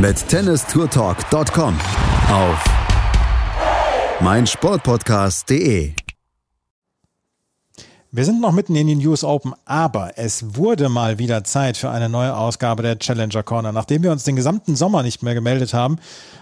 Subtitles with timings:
[0.00, 1.74] mit tennistourtalk.com
[2.30, 2.64] auf
[4.20, 5.92] meinsportpodcast.de.
[8.12, 11.90] Wir sind noch mitten in den US Open, aber es wurde mal wieder Zeit für
[11.90, 13.72] eine neue Ausgabe der Challenger Corner.
[13.72, 15.98] Nachdem wir uns den gesamten Sommer nicht mehr gemeldet haben,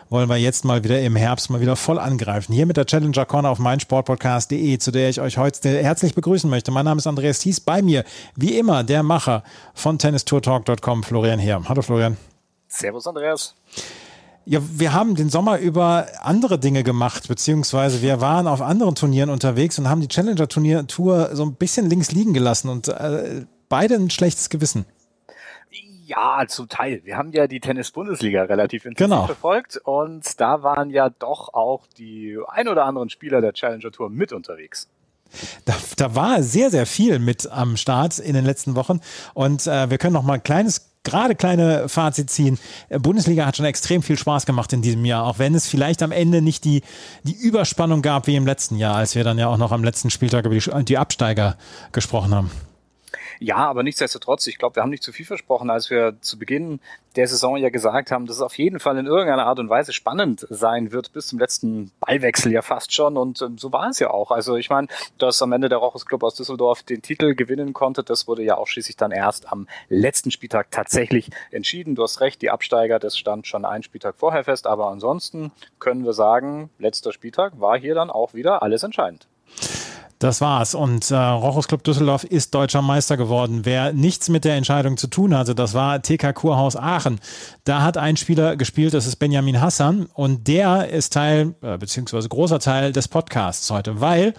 [0.08, 2.52] wollen wir jetzt mal wieder im Herbst mal wieder voll angreifen.
[2.52, 6.70] Hier mit der Challenger Corner auf meinsportpodcast.de, zu der ich euch heute herzlich begrüßen möchte.
[6.70, 8.04] Mein Name ist Andreas Thies, bei mir
[8.36, 9.42] wie immer der Macher
[9.74, 11.62] von tennistourtalk.com, Florian Heer.
[11.68, 12.16] Hallo Florian.
[12.74, 13.54] Servus Andreas.
[14.46, 19.30] Ja, wir haben den Sommer über andere Dinge gemacht, beziehungsweise wir waren auf anderen Turnieren
[19.30, 24.10] unterwegs und haben die Challenger-Tour so ein bisschen links liegen gelassen und äh, beide ein
[24.10, 24.84] schlechtes Gewissen.
[26.06, 27.00] Ja, zum Teil.
[27.04, 29.24] Wir haben ja die Tennis-Bundesliga relativ intensiv Genau.
[29.26, 34.10] verfolgt und da waren ja doch auch die ein oder anderen Spieler der Challenger Tour
[34.10, 34.90] mit unterwegs.
[35.64, 39.00] Da, da war sehr, sehr viel mit am Start in den letzten Wochen
[39.34, 42.58] und äh, wir können noch mal ein kleines gerade kleine Fazit ziehen.
[42.88, 46.12] Bundesliga hat schon extrem viel Spaß gemacht in diesem Jahr, auch wenn es vielleicht am
[46.12, 46.82] Ende nicht die,
[47.22, 50.10] die Überspannung gab wie im letzten Jahr, als wir dann ja auch noch am letzten
[50.10, 51.56] Spieltag über die, die Absteiger
[51.92, 52.50] gesprochen haben.
[53.44, 56.80] Ja, aber nichtsdestotrotz, ich glaube, wir haben nicht zu viel versprochen, als wir zu Beginn
[57.14, 59.92] der Saison ja gesagt haben, dass es auf jeden Fall in irgendeiner Art und Weise
[59.92, 63.18] spannend sein wird, bis zum letzten Ballwechsel ja fast schon.
[63.18, 64.30] Und ähm, so war es ja auch.
[64.30, 68.02] Also ich meine, dass am Ende der Rochus Club aus Düsseldorf den Titel gewinnen konnte,
[68.02, 71.96] das wurde ja auch schließlich dann erst am letzten Spieltag tatsächlich entschieden.
[71.96, 74.66] Du hast recht, die Absteiger, das stand schon einen Spieltag vorher fest.
[74.66, 79.28] Aber ansonsten können wir sagen, letzter Spieltag war hier dann auch wieder alles entscheidend.
[80.18, 80.74] Das war's.
[80.74, 83.60] Und äh, Rochus Club Düsseldorf ist deutscher Meister geworden.
[83.64, 87.20] Wer nichts mit der Entscheidung zu tun hatte, das war TK Kurhaus Aachen.
[87.64, 90.06] Da hat ein Spieler gespielt, das ist Benjamin Hassan.
[90.14, 94.34] Und der ist Teil, äh, beziehungsweise großer Teil des Podcasts heute, weil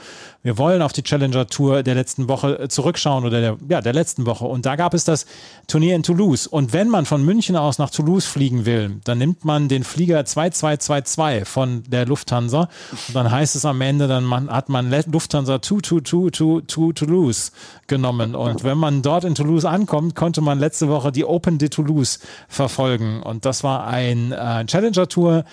[0.45, 3.94] wir wollen auf die Challenger Tour der letzten Woche äh, zurückschauen oder der, ja, der
[3.94, 4.45] letzten Woche.
[4.45, 5.25] Und da gab es das
[5.67, 6.45] Turnier in Toulouse.
[6.45, 10.23] Und wenn man von München aus nach Toulouse fliegen will, dann nimmt man den Flieger
[10.23, 12.69] 2222 von der Lufthansa.
[13.07, 17.51] Und dann heißt es am Ende, dann man, hat man Lufthansa 222 to, to Toulouse
[17.87, 18.35] genommen.
[18.35, 22.19] Und wenn man dort in Toulouse ankommt, konnte man letzte Woche die Open de Toulouse
[22.47, 23.21] verfolgen.
[23.23, 25.45] Und das war ein äh, Challenger Tour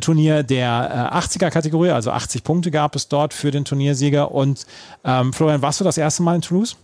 [0.00, 4.32] Turnier der äh, 80er Kategorie, also 80 Punkte gab es dort für den Turniersieger.
[4.32, 4.66] Und
[5.04, 6.76] ähm, Florian, warst du das erste Mal in Toulouse?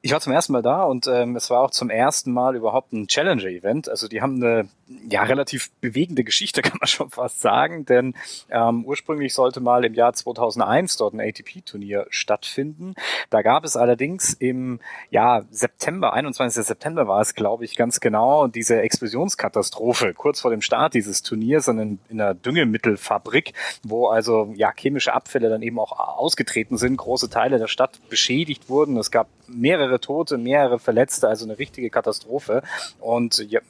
[0.00, 2.92] Ich war zum ersten Mal da und ähm, es war auch zum ersten Mal überhaupt
[2.92, 3.88] ein Challenger-Event.
[3.88, 4.68] Also die haben eine
[5.08, 8.14] ja relativ bewegende Geschichte, kann man schon fast sagen, denn
[8.50, 12.94] ähm, ursprünglich sollte mal im Jahr 2001 dort ein ATP-Turnier stattfinden.
[13.30, 16.64] Da gab es allerdings im ja, September, 21.
[16.64, 21.68] September war es, glaube ich, ganz genau, diese Explosionskatastrophe kurz vor dem Start dieses Turniers
[21.68, 27.30] in, in einer Düngemittelfabrik, wo also ja chemische Abfälle dann eben auch ausgetreten sind, große
[27.30, 28.96] Teile der Stadt beschädigt wurden.
[28.96, 32.62] Es gab mehrere Tote, mehrere Verletzte, also eine richtige Katastrophe.
[33.00, 33.60] Und ja,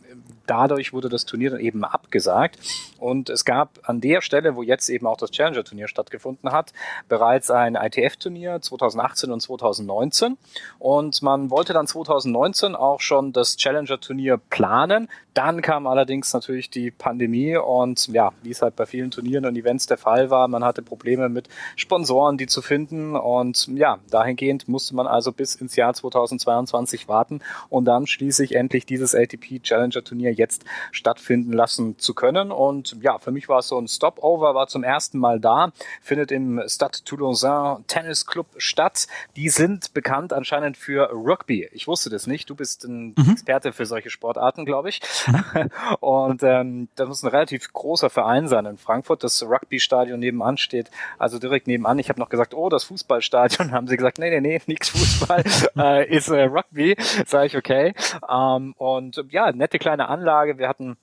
[0.48, 2.58] dadurch wurde das Turnier dann eben abgesagt.
[2.98, 6.72] Und es gab an der Stelle, wo jetzt eben auch das Challenger-Turnier stattgefunden hat,
[7.08, 10.36] bereits ein ITF-Turnier 2018 und 2019.
[10.78, 15.08] Und man wollte dann 2019 auch schon das Challenger-Turnier planen.
[15.34, 19.56] Dann kam allerdings natürlich die Pandemie und ja, wie es halt bei vielen Turnieren und
[19.56, 23.14] Events der Fall war, man hatte Probleme mit Sponsoren, die zu finden.
[23.14, 28.84] Und ja, dahingehend musste man also bis ins Jahr 2022 warten und dann schließlich endlich
[28.86, 32.50] dieses ATP Challenger Turnier jetzt stattfinden lassen zu können.
[32.50, 36.32] Und ja, für mich war es so ein Stopover, war zum ersten Mal da, findet
[36.32, 39.06] im Stade Toulousain Tennis Club statt.
[39.36, 41.68] Die sind bekannt anscheinend für Rugby.
[41.72, 42.48] Ich wusste das nicht.
[42.48, 43.32] Du bist ein mhm.
[43.32, 45.00] Experte für solche Sportarten, glaube ich.
[46.00, 49.24] Und ähm, das muss ein relativ großer Verein sein in Frankfurt.
[49.24, 51.98] Das Rugby-Stadion nebenan steht, also direkt nebenan.
[51.98, 53.72] Ich habe noch gesagt, oh, das Fußballstadion.
[53.72, 55.44] Haben sie gesagt, nee, nee, nee, nix Fußball,
[55.76, 56.96] äh, ist äh, Rugby.
[57.26, 57.94] Sag ich, okay.
[58.30, 60.27] Ähm, und ja, nette kleine Anlage.
[60.28, 60.96] Wir hatten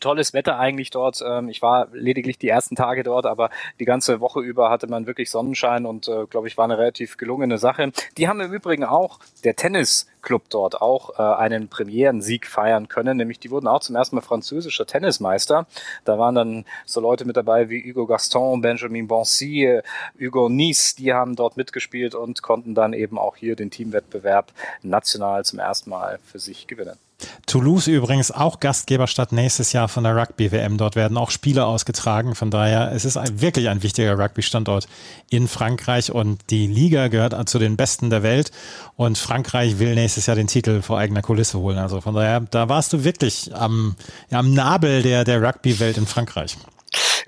[0.00, 1.22] tolles Wetter eigentlich dort.
[1.26, 5.06] Ähm, Ich war lediglich die ersten Tage dort, aber die ganze Woche über hatte man
[5.06, 7.92] wirklich Sonnenschein und äh, glaube ich war eine relativ gelungene Sache.
[8.16, 13.38] Die haben im Übrigen auch der Tennisclub dort auch äh, einen Premierensieg feiern können, nämlich
[13.38, 15.66] die wurden auch zum ersten Mal französischer Tennismeister.
[16.04, 19.82] Da waren dann so Leute mit dabei wie Hugo Gaston, Benjamin Bonsi, äh,
[20.18, 25.44] Hugo Nice, die haben dort mitgespielt und konnten dann eben auch hier den Teamwettbewerb national
[25.44, 26.98] zum ersten Mal für sich gewinnen.
[27.46, 30.78] Toulouse übrigens auch Gastgeberstadt nächstes Jahr von der Rugby-WM.
[30.78, 32.34] Dort werden auch Spiele ausgetragen.
[32.34, 34.88] Von daher, es ist ein, wirklich ein wichtiger Rugby-Standort
[35.30, 38.50] in Frankreich und die Liga gehört zu den besten der Welt.
[38.96, 41.78] Und Frankreich will nächstes Jahr den Titel vor eigener Kulisse holen.
[41.78, 43.96] Also von daher, da warst du wirklich am,
[44.30, 46.56] am Nabel der, der Rugby-Welt in Frankreich.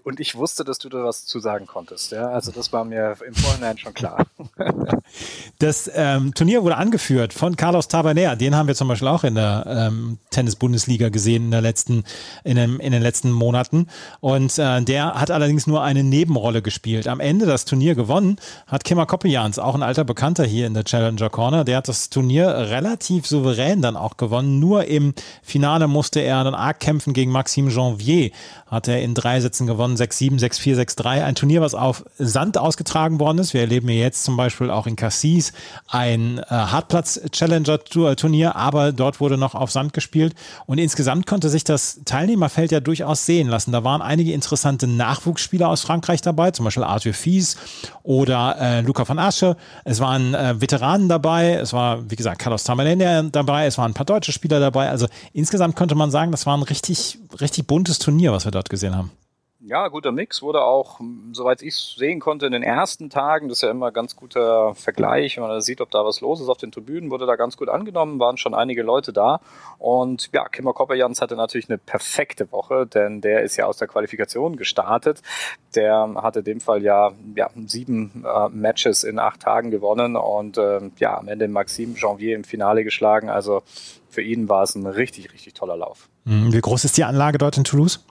[0.05, 2.12] Und ich wusste, dass du da was zu sagen konntest.
[2.12, 2.29] Ja?
[2.29, 4.27] Also das war mir im Vorhinein schon klar.
[5.59, 8.35] Das ähm, Turnier wurde angeführt von Carlos Tabanera.
[8.35, 12.05] Den haben wir zum Beispiel auch in der ähm, Tennis-Bundesliga gesehen in, der letzten,
[12.43, 13.87] in, dem, in den letzten Monaten.
[14.21, 17.06] Und äh, der hat allerdings nur eine Nebenrolle gespielt.
[17.06, 18.37] Am Ende das Turnier gewonnen
[18.67, 21.65] hat Kemmer Koppejans, auch ein alter Bekannter hier in der Challenger Corner.
[21.65, 24.59] Der hat das Turnier relativ souverän dann auch gewonnen.
[24.59, 28.31] Nur im Finale musste er dann arg kämpfen gegen Maxime Janvier.
[28.67, 31.25] Hat er in drei Sätzen gewonnen, 6-7, 6-4, 6-3.
[31.25, 33.55] Ein Turnier, was auf Sand ausgetragen worden ist.
[33.55, 35.52] Wir erleben hier jetzt zum Beispiel auch in Cassis
[35.88, 40.35] ein äh, Hartplatz-Challenger-Turnier, aber dort wurde noch auf Sand gespielt.
[40.67, 43.73] Und insgesamt konnte sich das Teilnehmerfeld ja durchaus sehen lassen.
[43.73, 47.56] Da waren einige interessante Nachwuchsspieler aus Frankreich dabei, zum Beispiel Arthur Fies
[48.02, 49.56] oder äh, Luca van Asche.
[49.85, 53.94] Es waren äh, Veteranen dabei, es war, wie gesagt, Carlos Tamalenia dabei, es waren ein
[53.94, 54.91] paar deutsche Spieler dabei.
[54.91, 58.70] Also insgesamt könnte man sagen, das war ein richtig, richtig buntes Turnier, was wir dort
[58.70, 59.11] gesehen haben.
[59.67, 61.01] Ja, guter Mix wurde auch,
[61.33, 64.75] soweit ich sehen konnte, in den ersten Tagen, das ist ja immer ein ganz guter
[64.75, 67.57] Vergleich, wenn man sieht, ob da was los ist auf den Tribünen, wurde da ganz
[67.57, 69.41] gut angenommen, waren schon einige Leute da.
[69.79, 73.89] Und ja, Kimmer Kopperjans hatte natürlich eine perfekte Woche, denn der ist ja aus der
[73.89, 75.23] Qualifikation gestartet.
[75.75, 80.59] Der hatte in dem Fall ja, ja sieben äh, Matches in acht Tagen gewonnen und
[80.59, 83.31] äh, ja, am Ende Maxime Janvier im Finale geschlagen.
[83.31, 83.63] Also
[84.11, 86.11] für ihn war es ein richtig, richtig toller Lauf.
[86.25, 86.53] Mhm.
[86.53, 88.05] Wie groß ist die Anlage dort in Toulouse?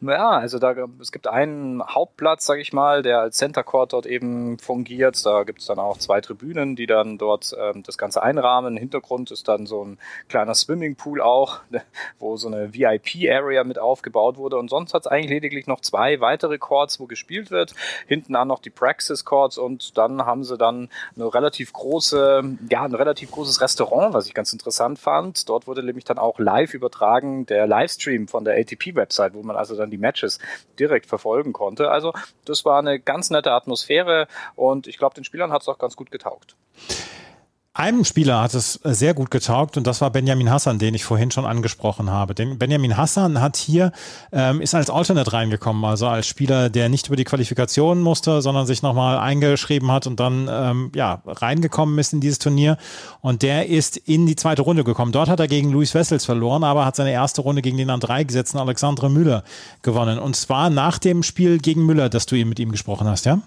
[0.00, 4.06] Ja, also da es gibt einen Hauptplatz, sage ich mal, der als Center Court dort
[4.06, 5.24] eben fungiert.
[5.26, 8.76] Da gibt es dann auch zwei Tribünen, die dann dort ähm, das Ganze einrahmen.
[8.76, 9.98] Im Hintergrund ist dann so ein
[10.28, 11.60] kleiner Swimmingpool auch,
[12.18, 14.56] wo so eine VIP-Area mit aufgebaut wurde.
[14.56, 17.74] Und sonst hat es eigentlich lediglich noch zwei weitere Courts, wo gespielt wird.
[18.06, 22.82] Hinten an noch die Praxis Courts und dann haben sie dann eine relativ große, ja,
[22.82, 25.48] ein relativ großes Restaurant, was ich ganz interessant fand.
[25.48, 29.76] Dort wurde nämlich dann auch live übertragen der Livestream von der ATP-Website, wo man also
[29.76, 30.38] dann die Matches
[30.78, 31.90] direkt verfolgen konnte.
[31.90, 32.12] Also
[32.44, 34.26] das war eine ganz nette Atmosphäre
[34.56, 36.56] und ich glaube, den Spielern hat es auch ganz gut getaugt.
[37.80, 41.30] Einem Spieler hat es sehr gut getaugt und das war Benjamin Hassan, den ich vorhin
[41.30, 42.34] schon angesprochen habe.
[42.34, 43.92] Denn Benjamin Hassan hat hier,
[44.32, 48.66] ähm, ist als Alternate reingekommen, also als Spieler, der nicht über die Qualifikation musste, sondern
[48.66, 52.76] sich nochmal eingeschrieben hat und dann ähm, ja, reingekommen ist in dieses Turnier.
[53.22, 55.12] Und der ist in die zweite Runde gekommen.
[55.12, 58.00] Dort hat er gegen Luis Wessels verloren, aber hat seine erste Runde gegen den an
[58.00, 59.42] drei gesetzten Alexandre Müller
[59.80, 60.18] gewonnen.
[60.18, 63.40] Und zwar nach dem Spiel gegen Müller, dass du mit ihm gesprochen hast, ja?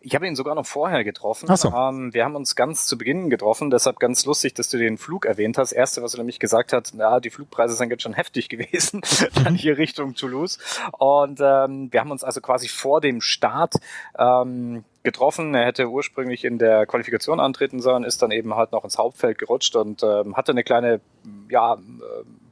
[0.00, 1.46] Ich habe ihn sogar noch vorher getroffen.
[1.48, 1.68] Ach so.
[1.68, 5.26] Ähm, wir haben uns ganz zu Beginn getroffen, deshalb ganz lustig, dass du den Flug
[5.26, 5.72] erwähnt hast.
[5.72, 9.02] Erste, was er nämlich gesagt hat, ja, die Flugpreise sind jetzt schon heftig gewesen,
[9.44, 10.58] dann hier Richtung Toulouse.
[10.98, 13.74] Und ähm, wir haben uns also quasi vor dem Start
[14.18, 15.54] ähm, getroffen.
[15.54, 19.38] Er hätte ursprünglich in der Qualifikation antreten sollen, ist dann eben halt noch ins Hauptfeld
[19.38, 21.00] gerutscht und ähm, hatte eine kleine,
[21.48, 21.78] ja,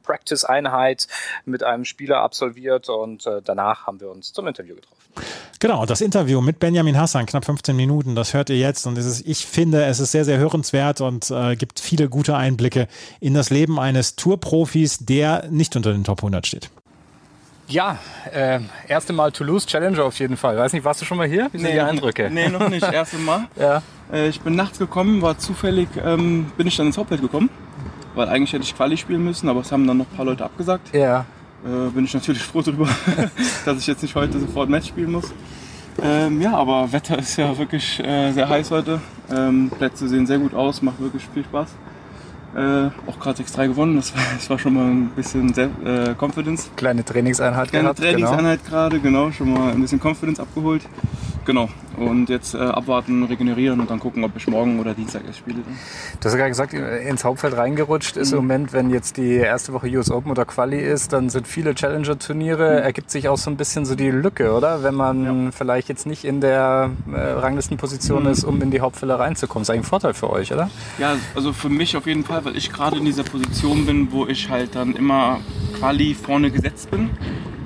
[0.09, 1.07] Practice-Einheit
[1.45, 4.97] mit einem Spieler absolviert und äh, danach haben wir uns zum Interview getroffen.
[5.61, 9.27] Genau, das Interview mit Benjamin Hassan, knapp 15 Minuten, das hört ihr jetzt und ist,
[9.27, 12.89] ich finde, es ist sehr, sehr hörenswert und äh, gibt viele gute Einblicke
[13.21, 16.71] in das Leben eines Tourprofis, der nicht unter den Top 100 steht.
[17.67, 17.99] Ja,
[18.33, 20.57] äh, erste Mal Toulouse Challenger auf jeden Fall.
[20.57, 21.49] Weiß nicht, warst du schon mal hier?
[21.53, 22.31] Wie sind nee, die Eindrücke?
[22.31, 22.83] Nee, noch nicht.
[22.93, 23.47] Erste Mal.
[23.57, 23.83] ja.
[24.11, 27.51] Äh, ich bin nachts gekommen, war zufällig, ähm, bin ich dann ins Hauptfeld gekommen.
[28.19, 30.45] Weil eigentlich hätte ich Quali spielen müssen, aber es haben dann noch ein paar Leute
[30.45, 30.93] abgesagt.
[30.93, 31.25] Ja.
[31.65, 32.89] Äh, bin ich natürlich froh darüber,
[33.65, 35.33] dass ich jetzt nicht heute sofort Match spielen muss.
[36.03, 39.01] Ähm, ja, aber Wetter ist ja wirklich äh, sehr heiß heute.
[39.31, 41.69] Ähm, Plätze sehen sehr gut aus, macht wirklich viel Spaß.
[42.57, 46.15] Äh, auch gerade 6-3 gewonnen, das war, das war, schon mal ein bisschen sehr, äh,
[46.19, 46.71] Confidence.
[46.75, 48.11] Kleine Trainingseinheit Kleine gehabt, genau.
[48.11, 48.71] Trainingseinheit genau.
[48.71, 50.83] gerade, genau, schon mal ein bisschen Confidence abgeholt.
[51.49, 51.71] Genau.
[51.97, 55.57] Und jetzt äh, abwarten, regenerieren und dann gucken, ob ich morgen oder Dienstag erst spiele.
[56.21, 58.37] Du hast ja gerade gesagt, ins Hauptfeld reingerutscht ist mhm.
[58.37, 61.75] im Moment, wenn jetzt die erste Woche US Open oder Quali ist, dann sind viele
[61.75, 62.81] Challenger-Turniere.
[62.81, 62.85] Mhm.
[62.85, 64.83] Ergibt sich auch so ein bisschen so die Lücke, oder?
[64.83, 65.51] Wenn man ja.
[65.51, 68.29] vielleicht jetzt nicht in der äh, Ranglistenposition mhm.
[68.29, 69.63] ist, um in die Hauptfälle reinzukommen.
[69.63, 70.69] Das ist eigentlich ein Vorteil für euch, oder?
[70.99, 74.27] Ja, also für mich auf jeden Fall, weil ich gerade in dieser Position bin, wo
[74.27, 75.41] ich halt dann immer
[75.79, 77.09] Quali vorne gesetzt bin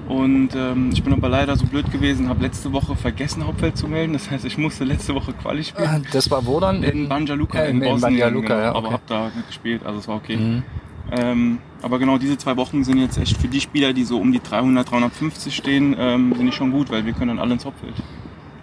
[0.08, 3.86] und ähm, ich bin aber leider so blöd gewesen, habe letzte Woche vergessen, Hauptfeld zu
[3.86, 4.12] melden.
[4.12, 6.06] Das heißt, ich musste letzte Woche Quali spielen.
[6.12, 6.82] Das war wo dann?
[6.82, 8.00] In, in Banja Luka, äh, in, in Bosnien.
[8.00, 8.78] Banja Luka, genau, ja, okay.
[8.78, 10.36] Aber habe da gespielt, also es war okay.
[10.36, 10.62] Mhm.
[11.10, 14.32] Ähm, aber genau diese zwei Wochen sind jetzt echt für die Spieler, die so um
[14.32, 17.64] die 300, 350 stehen, ähm, sind die schon gut, weil wir können dann alle ins
[17.64, 17.94] Hauptfeld.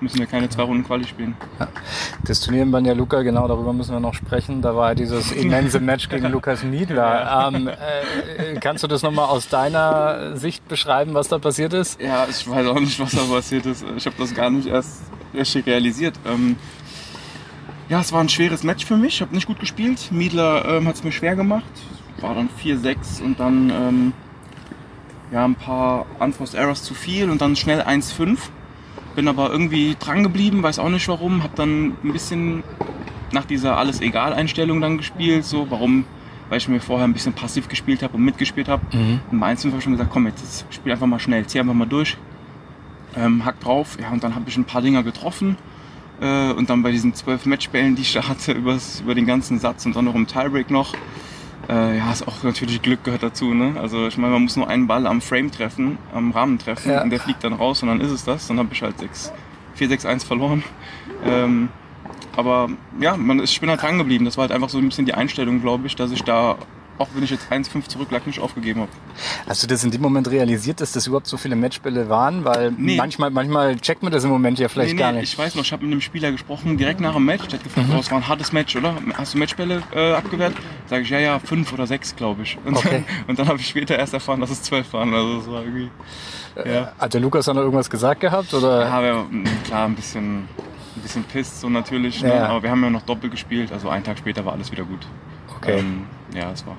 [0.01, 1.36] Müssen wir keine zwei Runden Quali spielen.
[2.24, 4.62] Das Turnier in Banja Luka, genau darüber müssen wir noch sprechen.
[4.62, 7.51] Da war dieses immense Match gegen Lukas Miedler.
[7.53, 12.00] Ähm, äh, kannst du das nochmal aus deiner Sicht beschreiben, was da passiert ist?
[12.01, 13.86] Ja, ich weiß auch nicht, was da passiert ist.
[13.98, 15.01] Ich habe das gar nicht erst
[15.34, 16.15] richtig realisiert.
[16.25, 16.56] Ähm,
[17.89, 19.15] ja, es war ein schweres Match für mich.
[19.15, 20.12] Ich habe nicht gut gespielt.
[20.12, 21.63] Miedler ähm, hat es mir schwer gemacht.
[22.22, 24.13] War dann 4-6 und dann ähm,
[25.32, 28.38] ja, ein paar Unforced Errors zu viel und dann schnell 1-5.
[29.16, 31.44] Bin aber irgendwie dran geblieben, weiß auch nicht warum.
[31.44, 32.63] Hab dann ein bisschen
[33.32, 35.46] nach dieser alles egal Einstellung dann gespielt.
[35.46, 36.06] So, warum?
[36.50, 38.84] Weil ich mir vorher ein bisschen passiv gespielt habe und mitgespielt habe.
[38.96, 39.20] Mhm.
[39.32, 41.60] Und bei 1-5 habe ich schon gesagt, komm jetzt, jetzt spiel einfach mal schnell, zieh
[41.60, 42.18] einfach mal durch.
[43.16, 43.98] Ähm, hack drauf.
[44.01, 45.58] Ja, und dann habe ich ein paar Dinger getroffen.
[46.22, 49.60] Äh, und dann bei diesen zwölf Matchbällen, die ich da hatte, übers, über den ganzen
[49.60, 50.94] Satz und dann noch im Tiebreak noch.
[51.70, 53.54] Äh, ja, ist auch natürlich Glück gehört dazu.
[53.54, 53.76] Ne?
[53.80, 57.04] Also ich meine, man muss nur einen Ball am Frame treffen, am Rahmen treffen Ja.
[57.04, 58.48] und der fliegt dann raus und dann ist es das.
[58.48, 59.32] Dann habe ich halt 6,
[59.78, 60.64] 4-6-1 verloren.
[61.26, 61.70] Ähm,
[62.36, 64.26] aber ja, man ist, ich bin halt dran geblieben.
[64.26, 66.58] Das war halt einfach so ein bisschen die Einstellung, glaube ich, dass ich da,
[67.00, 68.91] auch wenn ich jetzt 1-5 zurücklag, nicht aufgegeben habe.
[69.48, 72.46] Hast du das in dem Moment realisiert, dass das überhaupt so viele Matchbälle waren?
[72.46, 72.96] Weil Nee.
[72.98, 75.34] manchmal, manchmal checkt man das im Moment ja vielleicht Nee, gar nee, nicht.
[75.34, 77.48] Ich weiß noch, ich habe mit einem Spieler gesprochen, direkt nach dem Match.
[77.48, 77.96] Der hat gefragt, Mhm.
[77.96, 78.94] oh, es war ein hartes Match, oder?
[79.15, 80.53] Hast du Matchbälle äh, abgewehrt?
[80.88, 82.58] Sage ich, ja, ja, fünf oder sechs, glaube ich.
[82.65, 83.03] Und Okay.
[83.27, 85.13] dann, dann habe ich später erst erfahren, dass es zwölf waren.
[85.13, 85.89] Also es war irgendwie.
[86.65, 88.53] Ja, Hat der Lukas dann noch irgendwas gesagt gehabt?
[88.53, 88.86] Oder?
[88.86, 92.22] ja wir, mh, klar, ein bisschen, ein bisschen pisst so natürlich.
[92.22, 92.29] Ne?
[92.36, 92.48] Ja.
[92.48, 93.72] Aber wir haben ja noch doppelt gespielt.
[93.72, 95.08] Also einen Tag später war alles wieder gut.
[95.58, 95.79] Okay.
[95.79, 96.03] Ähm,
[96.34, 96.75] ja, es war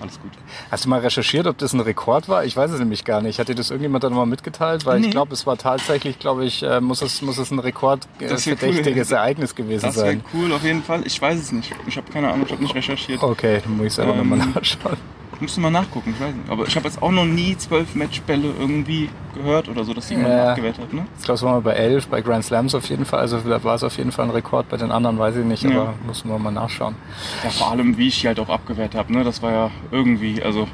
[0.00, 0.32] alles gut.
[0.70, 2.44] Hast du mal recherchiert, ob das ein Rekord war?
[2.44, 3.38] Ich weiß es nämlich gar nicht.
[3.38, 4.86] Hat dir das irgendjemand dann mal mitgeteilt?
[4.86, 5.10] Weil ich Nee.
[5.12, 8.46] glaube, es war tatsächlich, glaube ich, äh, muss es, muss es ein Rekord äh, Das
[8.46, 8.56] cool.
[9.10, 10.24] Ereignis gewesen Das wäre sein.
[10.34, 11.02] cool auf jeden Fall.
[11.06, 11.72] Ich weiß es nicht.
[11.86, 13.22] Ich habe keine Ahnung, ich habe nicht recherchiert.
[13.22, 14.96] Okay, dann muss ich selber Ähm, nochmal nachschauen.
[15.40, 16.50] Musst du mal nachgucken, ich weiß nicht.
[16.50, 20.28] Aber ich habe jetzt auch noch nie zwölf Matchbälle irgendwie gehört oder so, dass jemand
[20.28, 20.50] Ja.
[20.50, 20.92] abgewehrt hat.
[20.92, 21.06] Ne?
[21.18, 23.20] Ich glaube, es war mal bei elf, bei Grand Slams auf jeden Fall.
[23.20, 24.68] Also da war es auf jeden Fall ein Rekord.
[24.68, 25.70] Bei den anderen weiß ich nicht, Ja.
[25.70, 26.94] aber muss man mal nachschauen.
[27.42, 29.12] Ja, vor allem, wie ich die halt auch abgewehrt habe.
[29.12, 29.24] Ne?
[29.24, 30.68] Das war ja irgendwie, also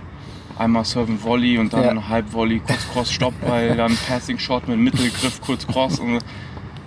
[0.58, 2.08] einmal Serve and Volley und dann Ja.
[2.08, 6.18] Halb Volley, kurz Cross, Stoppball, dann Passing Shot mit Mittelgriff, kurz Cross und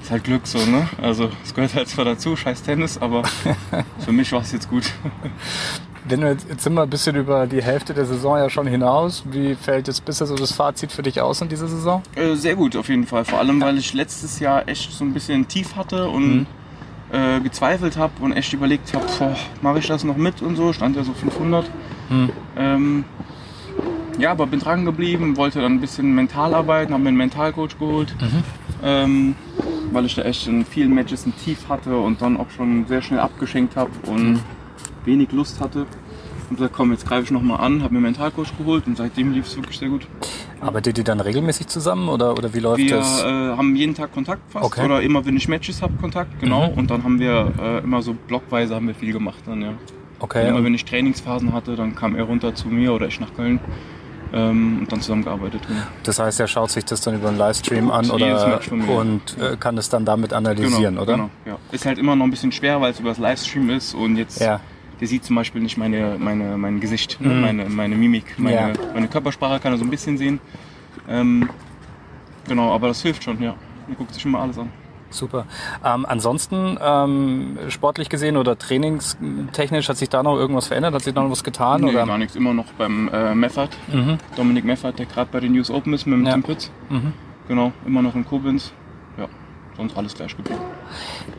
[0.01, 0.89] ist halt Glück so, ne?
[1.01, 3.23] Also es gehört halt zwar dazu, scheiß Tennis, aber
[3.99, 4.91] für mich war es jetzt gut.
[6.05, 8.67] Wenn wir jetzt, jetzt sind wir ein bisschen über die Hälfte der Saison ja schon
[8.67, 9.23] hinaus.
[9.31, 12.01] Wie fällt jetzt bisher so das Fazit für dich aus in dieser Saison?
[12.15, 13.25] Äh, sehr gut auf jeden Fall.
[13.25, 16.47] Vor allem, weil ich letztes Jahr echt so ein bisschen tief hatte und
[17.11, 20.71] äh, gezweifelt habe und echt überlegt habe, mache ich das noch mit und so.
[20.73, 21.69] Stand ja so 500.
[22.57, 23.03] Ähm,
[24.19, 27.77] ja, aber bin dran geblieben, wollte dann ein bisschen mental arbeiten, habe mir einen Mentalcoach
[27.79, 28.13] geholt,
[28.83, 29.35] ähm,
[29.91, 33.01] weil ich da echt in vielen Matches ein Tief hatte und dann auch schon sehr
[33.01, 34.41] schnell abgeschenkt habe und
[35.05, 35.85] wenig Lust hatte.
[36.49, 39.33] Und gesagt, komm, jetzt greife ich nochmal an, habe mir einen Mentalcoach geholt und seitdem
[39.33, 40.07] lief es wirklich sehr gut.
[40.61, 43.23] Arbeitet ihr dann regelmäßig zusammen oder, oder wie läuft Wir das?
[43.23, 44.83] äh, haben jeden Tag Kontakt fast Okay.
[44.83, 46.71] oder immer wenn ich Matches habe Kontakt, genau.
[46.71, 46.77] Mhm.
[46.79, 49.73] Und dann haben wir äh, immer so blockweise haben wir viel gemacht dann, ja.
[50.21, 53.33] Okay, immer wenn ich Trainingsphasen hatte, dann kam er runter zu mir oder ich nach
[53.35, 53.59] Köln
[54.33, 55.61] ähm, und dann zusammengearbeitet.
[55.67, 55.79] Genau.
[56.03, 58.59] das heißt, er schaut sich das dann über einen Livestream an oder
[58.97, 61.13] und äh, kann es dann damit analysieren, oder?
[61.13, 61.57] Genau, ja.
[61.71, 64.41] Ist halt immer noch ein bisschen schwer, weil es über das Livestream ist und jetzt
[64.41, 64.59] Ja.
[64.99, 67.19] Der sieht zum Beispiel nicht meine, meine, mein Gesicht?
[67.21, 67.41] Mhm.
[67.41, 68.69] meine, meine Mimik, meine, Ja.
[68.93, 70.39] meine Körpersprache kann er so ein bisschen sehen.
[71.07, 71.49] Ähm,
[72.47, 73.55] genau, aber das hilft schon, ja.
[73.87, 74.69] Er guckt sich immer alles an.
[75.11, 75.47] Super.
[75.83, 80.93] Ähm, ansonsten, ähm, sportlich gesehen oder trainingstechnisch, hat sich da noch irgendwas verändert?
[80.93, 81.81] Hat sich da noch was getan?
[81.81, 82.05] Nee, oder?
[82.05, 82.35] gar nichts.
[82.35, 83.75] Immer noch beim äh, Meffert.
[83.91, 84.17] Mhm.
[84.35, 86.33] Dominik Meffert, der gerade bei den News Open ist mit dem Ja.
[86.33, 86.71] Tim Pütz.
[86.89, 87.13] Mhm.
[87.47, 88.71] Genau, immer noch in Koblenz.
[89.79, 90.59] Sonst alles gleich geblieben.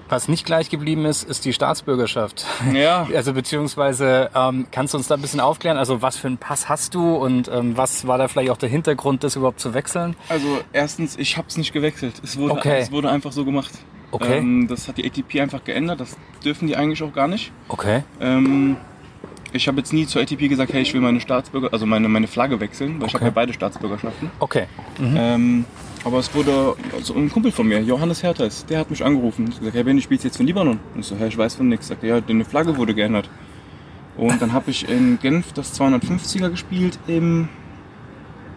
[0.09, 2.47] Was nicht gleich geblieben ist, ist die Staatsbürgerschaft.
[2.73, 5.77] Ja, Also beziehungsweise ähm, kannst du uns da ein bisschen aufklären?
[5.77, 8.71] Also was für einen Pass hast du und ähm, was war da vielleicht auch der
[8.71, 10.17] Hintergrund, das überhaupt zu wechseln?
[10.31, 12.15] also erstens, ich habe es nicht gewechselt.
[12.25, 12.79] Es wurde, Okay.
[12.81, 13.73] es wurde einfach so gemacht.
[14.11, 14.39] Okay.
[14.39, 16.01] Ähm, das hat die ATP einfach geändert.
[16.01, 17.53] Das dürfen die eigentlich auch gar nicht.
[17.69, 18.03] Okay.
[18.23, 18.77] Ähm,
[19.53, 22.27] ich habe jetzt nie zur ATP gesagt, hey, ich will meine Staatsbürger, also meine, meine
[22.27, 23.31] Flagge wechseln, weil ich habe Okay.
[23.31, 24.31] ja beide Staatsbürgerschaften.
[24.41, 24.65] Okay.
[24.99, 25.67] Ähm,
[26.05, 29.59] aber es wurde, also ein Kumpel von mir, Johannes Hertheis, der hat mich angerufen und
[29.59, 30.79] gesagt, hey Ben, du spielst jetzt für Libanon.
[30.95, 31.89] Und ich so, hey, ich weiß von nichts.
[31.89, 33.29] Sagt er, ja, deine Flagge wurde geändert.
[34.17, 37.49] Und dann habe ich in Genf das 250er gespielt, im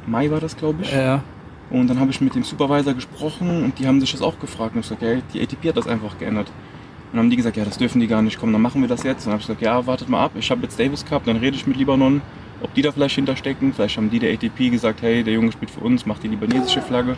[0.06, 0.92] Mai war das, glaube ich.
[0.92, 1.24] Ja.
[1.70, 4.76] Und dann habe ich mit dem Supervisor gesprochen und die haben sich das auch gefragt.
[4.76, 6.48] Und ich gesagt, ja, die ATP hat das einfach geändert.
[6.48, 8.88] Und dann haben die gesagt, ja, das dürfen die gar nicht kommen, dann machen wir
[8.88, 9.20] das jetzt.
[9.22, 11.38] Und dann habe ich gesagt, ja, wartet mal ab, ich habe jetzt Davis Cup, dann
[11.38, 12.22] rede ich mit Libanon,
[12.64, 13.74] ob die da vielleicht hinterstecken.
[13.74, 16.82] Vielleicht haben die der ATP gesagt, hey, der Junge spielt für uns, macht die libanesische
[16.82, 17.18] Flagge.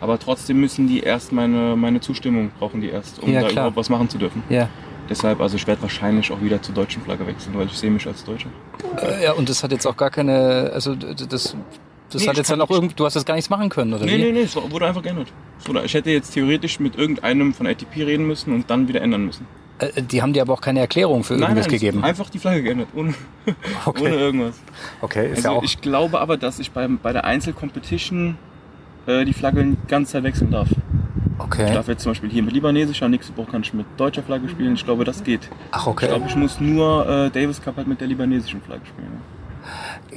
[0.00, 3.52] Aber trotzdem müssen die erst meine, meine Zustimmung brauchen die erst, um Ja, da klar.
[3.66, 4.42] überhaupt was machen zu dürfen.
[4.48, 4.68] Ja.
[5.08, 8.06] Deshalb, also ich werde wahrscheinlich auch wieder zur deutschen Flagge wechseln, weil ich sehe mich
[8.06, 8.48] als Deutscher.
[9.00, 11.56] Äh, ja, und das hat jetzt auch gar keine, also das
[12.10, 14.04] das Nee, hat jetzt dann auch irgendwie, du hast das gar nichts machen können, oder
[14.04, 14.22] Nee, wie?
[14.24, 15.28] nee, nee, es war- wurde einfach geändert.
[15.64, 19.24] Es Ich hätte jetzt theoretisch mit irgendeinem von ATP reden müssen und dann wieder ändern
[19.24, 19.46] müssen.
[19.82, 22.04] Äh, Die haben dir aber auch keine Erklärung für irgendwas nein, gegeben.
[22.04, 23.14] Einfach die Flagge geändert, ohne,
[23.86, 24.04] Okay.
[24.04, 24.54] ohne irgendwas.
[25.00, 25.62] Okay, ist Also ja auch.
[25.62, 28.36] ich glaube aber, dass ich beim, bei der Einzelcompetition
[29.06, 30.68] äh, die Flagge die ganze Zeit wechseln darf.
[30.70, 31.72] Ich okay.
[31.74, 34.74] darf jetzt zum Beispiel hier mit libanesischer, nächste Woche kann ich mit deutscher Flagge spielen.
[34.74, 35.48] Ich glaube, das geht.
[35.72, 36.06] Ach, Ich okay.
[36.06, 39.20] glaube, ich muss nur äh, Davis Cup halt mit der libanesischen Flagge spielen.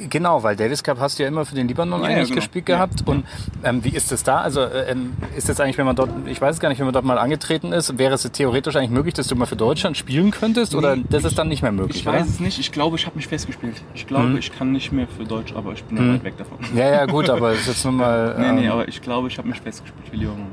[0.09, 2.35] Genau, weil Davis Cup hast du ja immer für den Libanon Ja, eigentlich genau.
[2.41, 2.75] gespielt Ja.
[2.75, 3.03] gehabt.
[3.07, 3.25] Und
[3.63, 4.37] ähm, wie ist es da?
[4.39, 6.85] Also äh, ähm, ist es eigentlich, wenn man dort, ich weiß es gar nicht, wenn
[6.85, 9.95] man dort mal angetreten ist, wäre es theoretisch eigentlich möglich, dass du mal für Deutschland
[9.97, 10.75] spielen könntest?
[10.75, 12.17] Oder Nee, das ist dann nicht mehr möglich, Ich oder?
[12.19, 12.59] weiß es nicht.
[12.59, 13.81] Ich glaube, ich habe mich festgespielt.
[13.93, 14.37] Ich glaube, Mhm.
[14.37, 16.57] ich kann nicht mehr für Deutsch, aber ich bin ja weit weg davon.
[16.75, 18.35] Ja, ja, gut, aber es ist jetzt nur mal.
[18.39, 20.47] Nee, nee, ähm, aber ich glaube, ich habe mich festgespielt für Libanon.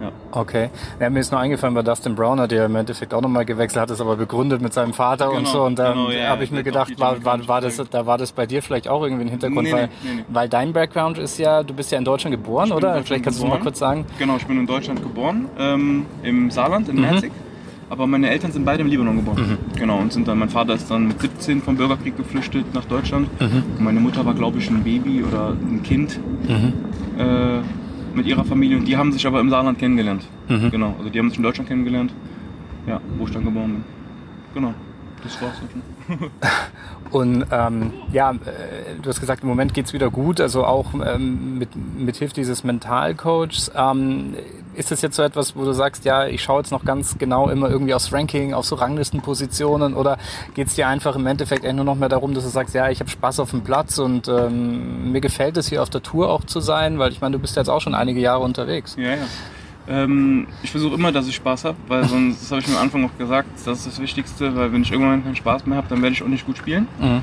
[0.00, 0.10] Ja.
[0.32, 0.70] Okay.
[0.98, 3.82] Ja, mir ist nur eingefallen, bei Dustin Brown hat ja im Endeffekt auch nochmal gewechselt,
[3.82, 5.62] hat es aber begründet mit seinem Vater und Genau, so.
[5.64, 8.16] Und da genau, ja, habe ich mir der gedacht, war, war, war das, da war
[8.16, 11.18] das bei dir vielleicht auch irgendwie ein Hintergrund, Nee, weil, nee, nee, weil dein Background
[11.18, 12.80] ist ja, du bist ja in Deutschland geboren, Ich oder?
[12.88, 13.58] Deutschland Vielleicht kannst du geboren.
[13.58, 14.06] mal kurz sagen.
[14.18, 17.32] Genau, ich bin in Deutschland geboren, ähm, im Saarland, in Merzig.
[17.90, 19.58] Aber meine Eltern sind beide im Libanon geboren.
[19.76, 23.28] Genau, und sind dann, mein Vater ist dann mit 17 vom Bürgerkrieg geflüchtet nach Deutschland.
[23.40, 26.20] Und meine Mutter war, glaube ich, ein Baby oder ein Kind
[27.18, 27.58] äh,
[28.14, 28.76] mit ihrer Familie.
[28.76, 30.26] Und die haben sich aber im Saarland kennengelernt.
[30.48, 32.12] Genau, also die haben sich in Deutschland kennengelernt.
[32.86, 33.84] Ja, wo ich dann geboren bin.
[34.54, 34.74] Genau,
[35.22, 35.82] das war's dann schon.
[37.10, 38.34] Und ähm, ja, äh,
[39.02, 42.62] du hast gesagt, im Moment geht's wieder gut, also auch ähm, mit, mit Hilfe dieses
[42.62, 43.72] Mentalcoachs.
[43.74, 44.36] Ähm,
[44.74, 47.48] ist das jetzt so etwas, wo du sagst, ja, ich schaue jetzt noch ganz genau
[47.48, 50.18] immer irgendwie aufs Ranking, auf so Ranglistenpositionen oder
[50.54, 53.10] geht's dir einfach im Endeffekt nur noch mehr darum, dass du sagst, ja, ich habe
[53.10, 56.60] Spaß auf dem Platz und ähm, mir gefällt es hier auf der Tour auch zu
[56.60, 58.94] sein, weil ich meine, du bist jetzt auch schon einige Jahre unterwegs.
[58.96, 59.16] Ja, ja.
[59.88, 62.82] Ähm, ich versuche immer, dass ich Spaß habe, weil sonst, das habe ich mir am
[62.84, 65.88] Anfang auch gesagt, das ist das Wichtigste, weil wenn ich irgendwann keinen Spaß mehr habe,
[65.88, 66.86] dann werde ich auch nicht gut spielen.
[67.00, 67.20] Mhm.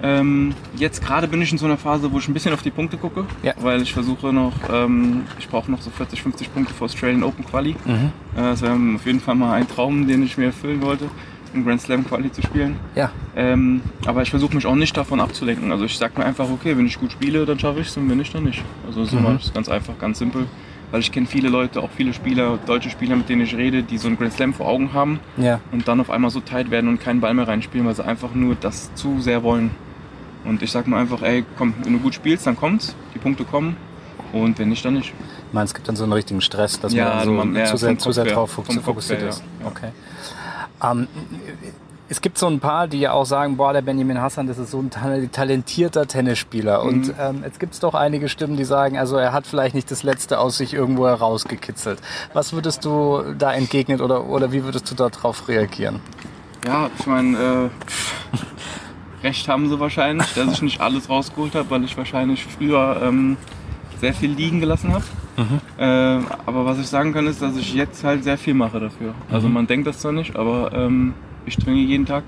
[0.00, 2.70] Ähm, jetzt gerade bin ich in so einer Phase, wo ich ein bisschen auf die
[2.70, 3.52] Punkte gucke, Ja.
[3.60, 7.44] weil ich versuche noch, ähm, ich brauche noch so 40, 50 Punkte für Australian Open
[7.44, 7.74] Quali.
[7.84, 8.12] Mhm.
[8.36, 11.06] Äh, das wäre auf jeden Fall mal ein Traum, den ich mir erfüllen wollte,
[11.52, 12.76] im Grand Slam Quali zu spielen.
[12.94, 15.72] Ja, Ähm, aber ich versuche mich auch nicht davon abzulenken.
[15.72, 18.08] Also ich sage mir einfach, okay, wenn ich gut spiele, dann schaffe ich es und
[18.08, 18.62] wenn nicht, dann nicht.
[18.86, 19.36] Also so Mhm.
[19.40, 20.46] ich es ganz einfach, ganz simpel.
[20.90, 23.98] Weil ich kenne viele Leute, auch viele Spieler, deutsche Spieler, mit denen ich rede, die
[23.98, 25.60] so einen Grand Slam vor Augen haben ja.
[25.70, 28.32] und dann auf einmal so tight werden und keinen Ball mehr reinspielen, weil sie einfach
[28.34, 29.70] nur das zu sehr wollen.
[30.44, 33.44] Und ich sag mir einfach, ey, komm, wenn du gut spielst, dann kommt's, die Punkte
[33.44, 33.76] kommen
[34.32, 35.12] und wenn nicht, dann nicht.
[35.48, 37.64] Ich meine, es gibt dann so einen richtigen Stress, dass Ja, man so man- ja,
[37.66, 39.10] zu sehr, zu sehr drauf fokussiert, Kopf ist.
[39.10, 39.30] ja.
[39.66, 39.90] Okay.
[40.82, 41.06] Ähm,
[42.10, 44.70] es gibt so ein paar, die ja auch sagen, boah, der Benjamin Hassan, das ist
[44.70, 46.82] so ein tal- talentierter Tennisspieler.
[46.82, 46.88] Mhm.
[46.88, 49.90] Und ähm, jetzt gibt es doch einige Stimmen, die sagen, also er hat vielleicht nicht
[49.90, 52.00] das Letzte aus sich irgendwo herausgekitzelt.
[52.32, 56.00] Was würdest du da entgegnen oder, oder wie würdest du darauf reagieren?
[56.66, 57.68] Ja, ich meine, äh,
[59.26, 63.36] recht haben sie wahrscheinlich, dass ich nicht alles rausgeholt habe, weil ich wahrscheinlich früher ähm,
[64.00, 65.04] sehr viel liegen gelassen habe.
[65.76, 69.14] Äh, aber was ich sagen kann, ist, dass ich jetzt halt sehr viel mache dafür.
[69.30, 71.14] Also man denkt das zwar nicht, aber ähm,
[71.48, 72.24] ich trainiere jeden Tag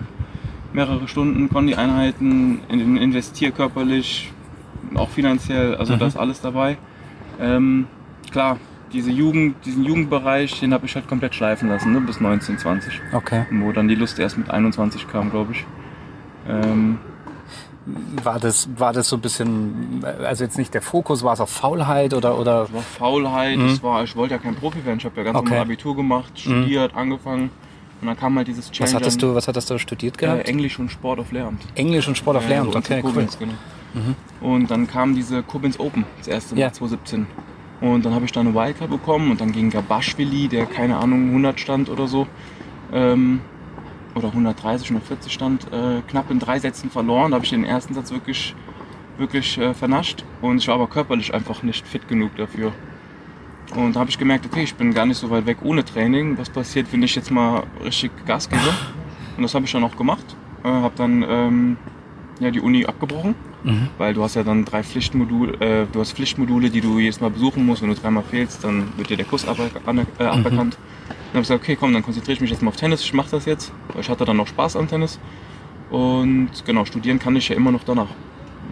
[0.72, 4.33] mehrere Stunden, Kondi-Einheiten, in- investiere körperlich,
[4.94, 6.78] auch finanziell, also da ist alles dabei.
[7.40, 7.87] Ähm,
[8.30, 8.56] klar,
[8.92, 13.00] diese Jugend, diesen Jugendbereich, den habe ich halt komplett schleifen lassen, ne, bis 19, 20
[13.12, 13.44] Okay.
[13.50, 15.64] wo dann die Lust erst mit 21 kam, glaube ich.
[16.48, 16.98] Ähm,
[18.22, 21.50] War das, war das so ein bisschen, also jetzt nicht der Fokus, war es auf
[21.50, 25.04] Faulheit oder, oder es war Faulheit, es war, ich wollte ja kein Profi werden, ich
[25.04, 25.40] habe ja ganz Mhm.
[25.40, 25.44] Okay.
[25.46, 25.50] Mhm.
[25.56, 27.50] normal Abitur gemacht, studiert, angefangen
[28.00, 30.48] und dann kam halt dieses Change was hattest du, was hattest du studiert äh, gehabt?
[30.48, 31.62] Englisch und Sport auf Lehramt.
[31.74, 33.10] Englisch und Sport auf Ja, Lehramt, uns in okay, cool.
[33.10, 33.14] Mhm.
[33.14, 33.52] Koblenz, genau.
[34.40, 36.72] Und dann kam diese Koblenz Open, das erste Mal Ja.
[36.72, 37.26] 2017.
[37.80, 41.28] Und dann habe ich da eine Wildcard bekommen und dann gegen Gabashvili, der keine Ahnung
[41.28, 42.26] 100 stand oder so,
[42.92, 43.40] ähm,
[44.14, 47.30] oder 130, 140 stand, äh, knapp in drei Sätzen verloren.
[47.30, 48.54] Da habe ich den ersten Satz wirklich,
[49.18, 52.72] wirklich äh, vernascht und ich war aber körperlich einfach nicht fit genug dafür.
[53.74, 56.37] Und da habe ich gemerkt, okay, ich bin gar nicht so weit weg ohne Training.
[56.38, 58.61] Was passiert, wenn ich jetzt mal richtig Gas gebe?
[59.37, 60.24] Und das habe ich dann auch gemacht.
[60.64, 61.76] Äh, habe dann ähm,
[62.40, 63.35] ja, die Uni abgebrochen,
[63.98, 67.30] weil du hast ja dann drei Pflichtmodule, äh, du hast Pflichtmodule, die du jedes Mal
[67.30, 67.83] besuchen musst.
[67.83, 70.76] Wenn du dreimal fehlst, dann wird dir der Kurs abe- ane- äh, aberkannt.
[71.09, 73.02] Dann habe ich gesagt, okay, komm, dann konzentriere ich mich jetzt mal auf Tennis.
[73.02, 75.18] Ich mache das jetzt, weil ich hatte dann noch Spaß am Tennis.
[75.90, 78.09] Und genau, studieren kann ich ja immer noch danach.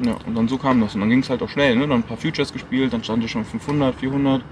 [0.04, 0.94] Ja, und dann so kam das.
[0.94, 1.74] Und dann ging es halt auch schnell.
[1.76, 1.82] Ne?
[1.82, 4.42] Dann ein paar Futures gespielt, dann stand ich schon 500, 400.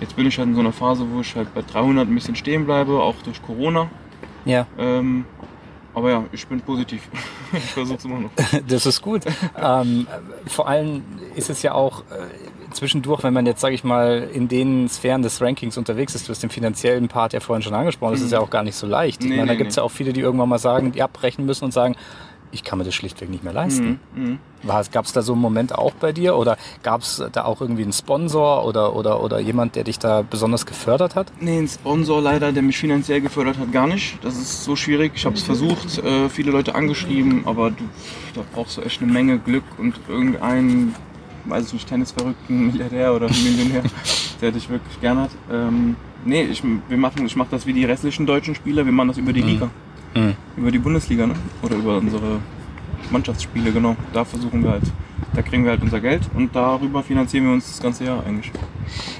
[0.00, 2.36] Jetzt bin ich halt in so einer Phase, wo ich halt bei 300 ein bisschen
[2.36, 3.88] stehen bleibe, auch durch Corona.
[4.44, 4.66] Ja.
[4.78, 5.24] Ähm,
[5.94, 7.08] aber ja, ich bin positiv.
[7.52, 8.30] ich versuche es immer noch.
[8.68, 9.22] Das ist gut.
[9.60, 10.06] ähm,
[10.46, 11.02] vor allem
[11.36, 15.22] ist es ja auch äh, zwischendurch, wenn man jetzt, sage ich mal, in den Sphären
[15.22, 18.32] des Rankings unterwegs ist, du hast den finanziellen Part ja vorhin schon angesprochen, das ist
[18.32, 19.22] ja auch gar nicht so leicht.
[19.22, 19.80] Ich Nee, meine, da nee, gibt es nee.
[19.80, 21.94] ja auch viele, die irgendwann mal sagen, die abbrechen müssen und sagen,
[22.54, 23.98] ich kann mir das schlichtweg nicht mehr leisten.
[24.14, 24.38] Mhm.
[24.92, 27.82] Gab es da so einen Moment auch bei dir oder gab es da auch irgendwie
[27.82, 31.32] einen Sponsor oder, oder, oder jemand, der dich da besonders gefördert hat?
[31.40, 34.24] Nee, ein Sponsor leider, der mich finanziell gefördert hat, gar nicht.
[34.24, 35.12] Das ist so schwierig.
[35.16, 37.84] Ich habe es versucht, äh, viele Leute angeschrieben, aber du,
[38.34, 40.94] da brauchst du echt eine Menge Glück und irgendeinen,
[41.44, 43.82] weiß ich nicht, Tennisverrückten Milliardär oder Millionär,
[44.40, 45.30] der dich wirklich gern hat.
[45.52, 49.08] Ähm, nee, ich, wir machen, ich mache das wie die restlichen deutschen Spieler, wir machen
[49.08, 49.48] das über die mhm.
[49.48, 49.70] Liga.
[50.14, 50.34] Mhm.
[50.56, 51.34] Über die Bundesliga, ne?
[51.62, 52.40] Oder über unsere
[53.10, 53.96] Mannschaftsspiele, genau.
[54.12, 54.84] Da versuchen wir halt,
[55.34, 58.50] da kriegen wir halt unser Geld und darüber finanzieren wir uns das ganze Jahr eigentlich.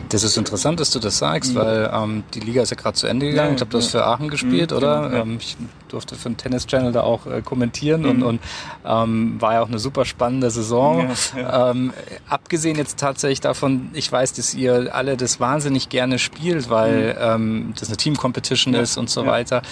[0.08, 1.58] Das ist interessant, dass du das sagst, mhm.
[1.58, 3.50] weil ähm, die Liga ist ja gerade zu Ende gegangen.
[3.50, 4.00] Ja, ich habe das ja.
[4.00, 5.12] für Aachen gespielt, mhm, oder?
[5.12, 5.22] Ja.
[5.22, 5.56] Ähm, ich
[5.88, 8.08] durfte für den Tennis Channel da auch äh, kommentieren mhm.
[8.08, 8.40] und, und
[8.84, 11.10] ähm, war ja auch eine super spannende Saison.
[11.36, 11.92] Ähm,
[12.28, 17.18] abgesehen jetzt tatsächlich davon, ich weiß, dass ihr alle das wahnsinnig gerne spielt, weil mhm.
[17.20, 19.62] ähm, das eine Team Competition ist und so weiter.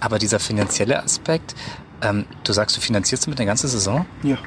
[0.00, 1.54] Aber dieser finanzielle Aspekt,
[2.02, 4.06] ähm, du sagst, du finanzierst mit der ganzen Saison?
[4.22, 4.38] Ja.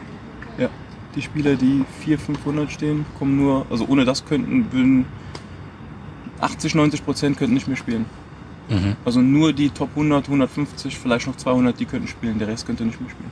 [1.15, 5.06] Die Spieler, die 400, 500 stehen, kommen nur, also ohne das könnten, würden
[6.39, 8.06] 80, 90 Prozent könnten nicht mehr spielen.
[8.69, 8.95] Mhm.
[9.04, 12.39] Also nur die Top 100, 150, vielleicht noch 200, die könnten spielen.
[12.39, 13.32] Der Rest könnte nicht mehr spielen.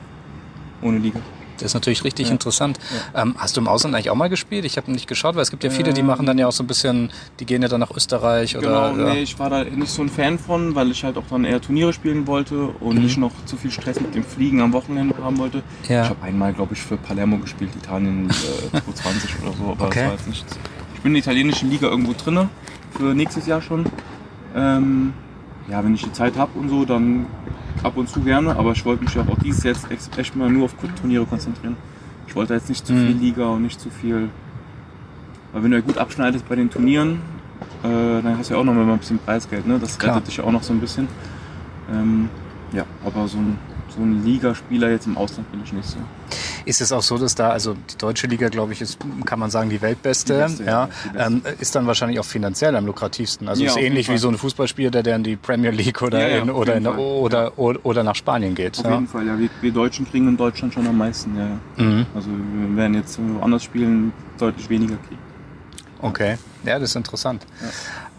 [0.82, 1.20] Ohne Liga.
[1.60, 2.32] Das ist natürlich richtig ja.
[2.32, 2.78] interessant.
[3.14, 3.22] Ja.
[3.22, 4.64] Ähm, hast du im Ausland eigentlich auch mal gespielt?
[4.64, 6.62] Ich habe nicht geschaut, weil es gibt ja viele, die machen dann ja auch so
[6.62, 8.92] ein bisschen, die gehen ja dann nach Österreich oder.
[8.92, 11.44] Genau, nee, ich war da nicht so ein Fan von, weil ich halt auch dann
[11.44, 13.02] eher Turniere spielen wollte und mhm.
[13.02, 15.62] nicht noch zu viel Stress mit dem Fliegen am Wochenende haben wollte.
[15.84, 20.00] Ich habe einmal, glaube ich, für Palermo gespielt, Italien äh, 2020 oder so, aber okay.
[20.00, 20.44] das war jetzt nicht.
[20.94, 22.48] Ich bin in der italienischen Liga irgendwo drin,
[22.96, 23.86] für nächstes Jahr schon.
[24.54, 25.12] Ähm,
[25.70, 27.26] ja, wenn ich die Zeit habe und so, dann
[27.82, 30.74] ab und zu gerne, aber ich wollte mich auch dieses jetzt echt mal nur auf
[31.00, 31.76] Turniere konzentrieren.
[32.26, 33.20] Ich wollte jetzt nicht zu viel mhm.
[33.20, 34.28] Liga und nicht zu viel.
[35.52, 37.20] Weil wenn du ja gut abschneidest bei den Turnieren,
[37.82, 39.78] äh, dann hast du ja auch noch mal ein bisschen Preisgeld, ne?
[39.80, 40.16] Das Klar.
[40.16, 41.08] rettet dich auch noch so ein bisschen.
[41.92, 42.28] Ähm,
[42.72, 45.98] ja, aber so ein, so ein Ligaspieler jetzt im Ausland bin ich nicht so.
[46.70, 49.50] Ist es auch so, dass da, also die deutsche Liga, glaube ich, ist, kann man
[49.50, 53.48] sagen, die weltbeste, die beste, ja, ja ähm, ist dann wahrscheinlich auch finanziell am lukrativsten.
[53.48, 56.42] Also ja, ist ähnlich wie so ein Fußballspieler, der in die Premier League oder, ja,
[56.42, 58.78] in, oder, in, oder, oder, oder, nach Spanien geht.
[58.78, 59.36] Auf jeden Fall, ja.
[59.36, 61.84] Wir, wir, Deutschen kriegen in Deutschland schon am meisten, ja.
[61.84, 62.06] Mhm.
[62.14, 65.20] Also wir werden jetzt woanders spielen, deutlich weniger kriegen.
[66.02, 67.44] Okay, ja, das ist interessant.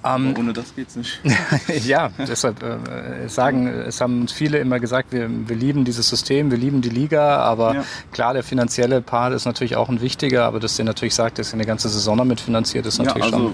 [0.04, 1.22] Ähm, ohne das geht's nicht.
[1.86, 6.50] ja, deshalb äh, sagen, es haben uns viele immer gesagt, wir, wir lieben dieses System,
[6.50, 7.84] wir lieben die Liga, aber ja.
[8.12, 11.52] klar, der finanzielle Part ist natürlich auch ein wichtiger, aber dass ihr natürlich sagt, dass
[11.52, 13.54] ihr eine ganze Saison damit finanziert, ist natürlich ja, also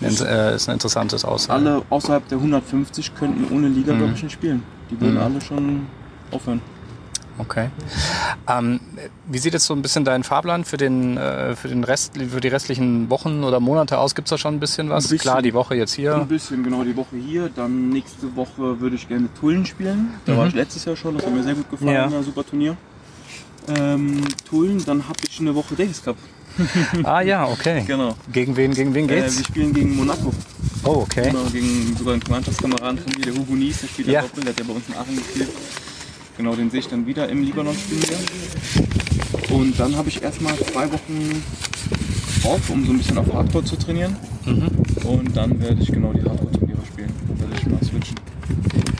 [0.00, 1.54] schon ein, äh, ist ein interessantes Aussage.
[1.54, 3.98] Alle außerhalb der 150 könnten ohne Liga, mhm.
[3.98, 4.62] glaube ich, nicht spielen.
[4.90, 5.20] Die würden mhm.
[5.20, 5.86] alle schon
[6.30, 6.60] aufhören.
[7.38, 7.70] Okay.
[8.48, 8.80] Ähm,
[9.26, 12.40] wie sieht jetzt so ein bisschen dein Fahrplan für den, äh, für den Rest, für
[12.40, 14.14] die restlichen Wochen oder Monate aus?
[14.14, 15.04] Gibt es da schon ein bisschen was?
[15.04, 16.16] Ein bisschen, Klar, die Woche jetzt hier.
[16.16, 17.48] Ein bisschen, genau, die Woche hier.
[17.54, 20.14] Dann nächste Woche würde ich gerne Tullen spielen.
[20.24, 20.36] Da mhm.
[20.38, 22.04] war ich letztes Jahr schon, das hat mir sehr gut gefallen, ja.
[22.06, 22.76] ein super Turnier.
[23.68, 26.16] Ähm, Tullen, dann habe ich eine Woche Davis Cup.
[27.04, 27.84] ah ja, okay.
[27.86, 28.16] Genau.
[28.32, 29.34] Gegen wen, gegen wen geht's?
[29.34, 30.32] Äh, wir spielen gegen Monaco.
[30.84, 31.30] Oh, okay.
[31.30, 34.22] Genau, gegen sogar einen Mannschaftskameraden von mir, der Hugo Nies, der spielt ja.
[34.22, 35.48] Doppel, der hat ja bei uns in Aachen gespielt.
[36.38, 39.54] Genau, den sehe ich dann wieder im Libanon spielen wieder.
[39.54, 41.42] Und dann habe ich erstmal zwei Wochen
[42.44, 44.16] auf, um so ein bisschen auf Hardcore zu trainieren.
[44.44, 44.68] Mhm.
[45.04, 47.12] Und dann werde ich genau die Hardcore-Turniere spielen.
[47.26, 48.16] Dann werde ich mal switchen.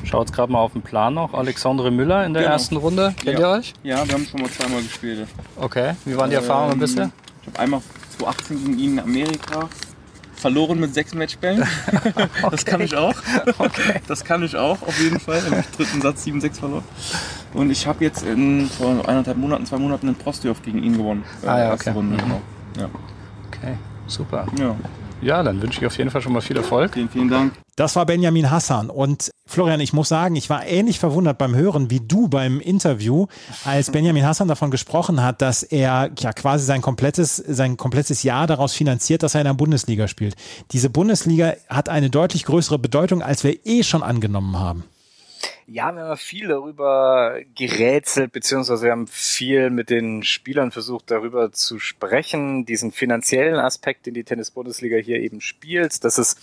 [0.02, 1.32] Schaut gerade mal auf den Plan noch.
[1.32, 2.54] Alexandre Müller in der genau.
[2.54, 3.14] ersten Runde.
[3.22, 3.54] Kennt ja.
[3.54, 3.74] ihr euch?
[3.84, 5.28] Ja, wir haben schon mal zweimal gespielt.
[5.56, 7.12] Okay, wie waren die Erfahrungen ähm, bisher?
[7.42, 7.82] Ich habe einmal
[8.18, 9.68] 2018 gegen ihn in Amerika
[10.38, 11.66] verloren mit sechs Matchbällen.
[11.92, 12.26] okay.
[12.50, 13.14] Das kann ich auch.
[13.58, 14.00] Okay.
[14.06, 15.42] Das kann ich auch, auf jeden Fall.
[15.46, 16.84] Im dritten Satz 7-6 verloren.
[17.54, 21.24] Und ich habe jetzt in, vor eineinhalb Monaten, zwei Monaten in Prostjov gegen ihn gewonnen.
[21.44, 21.90] Ah, ja, okay.
[21.90, 22.20] Runde, mhm.
[22.20, 22.40] genau.
[22.78, 22.90] ja.
[23.48, 24.46] Okay, super.
[24.58, 24.76] Ja.
[25.20, 26.94] Ja, dann wünsche ich auf jeden Fall schon mal viel Erfolg.
[26.94, 27.52] Vielen, vielen Dank.
[27.74, 28.88] Das war Benjamin Hassan.
[28.88, 33.26] Und Florian, ich muss sagen, ich war ähnlich verwundert beim Hören wie du beim Interview,
[33.64, 38.46] als Benjamin Hassan davon gesprochen hat, dass er ja quasi sein komplettes, sein komplettes Jahr
[38.46, 40.36] daraus finanziert, dass er in der Bundesliga spielt.
[40.72, 44.84] Diese Bundesliga hat eine deutlich größere Bedeutung, als wir eh schon angenommen haben.
[45.66, 51.52] Ja, wir haben viel darüber gerätselt, beziehungsweise wir haben viel mit den Spielern versucht, darüber
[51.52, 56.36] zu sprechen, diesen finanziellen Aspekt, den die Tennis-Bundesliga hier eben spielt, dass es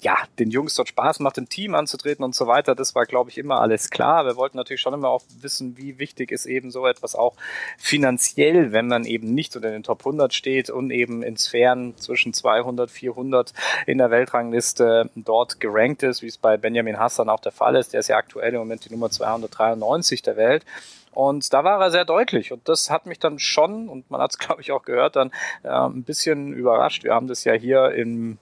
[0.00, 2.74] ja, den Jungs dort Spaß macht, im Team anzutreten und so weiter.
[2.74, 4.26] Das war, glaube ich, immer alles klar.
[4.26, 7.34] Wir wollten natürlich schon immer auch wissen, wie wichtig ist eben so etwas auch
[7.78, 12.34] finanziell, wenn man eben nicht unter den Top 100 steht und eben in Sphären zwischen
[12.34, 13.54] 200, 400
[13.86, 17.94] in der Weltrangliste dort gerankt ist, wie es bei Benjamin Hassan auch der Fall ist.
[17.94, 20.64] Der ist ja aktuell im Moment die Nummer 293 der Welt.
[21.12, 22.52] Und da war er sehr deutlich.
[22.52, 25.30] Und das hat mich dann schon, und man hat es, glaube ich, auch gehört, dann
[25.62, 27.04] äh, ein bisschen überrascht.
[27.04, 28.38] Wir haben das ja hier im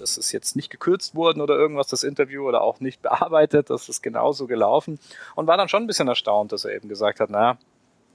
[0.00, 3.70] Das ist jetzt nicht gekürzt worden oder irgendwas, das Interview, oder auch nicht bearbeitet.
[3.70, 4.98] Das ist genauso gelaufen.
[5.34, 7.58] Und war dann schon ein bisschen erstaunt, dass er eben gesagt hat, naja,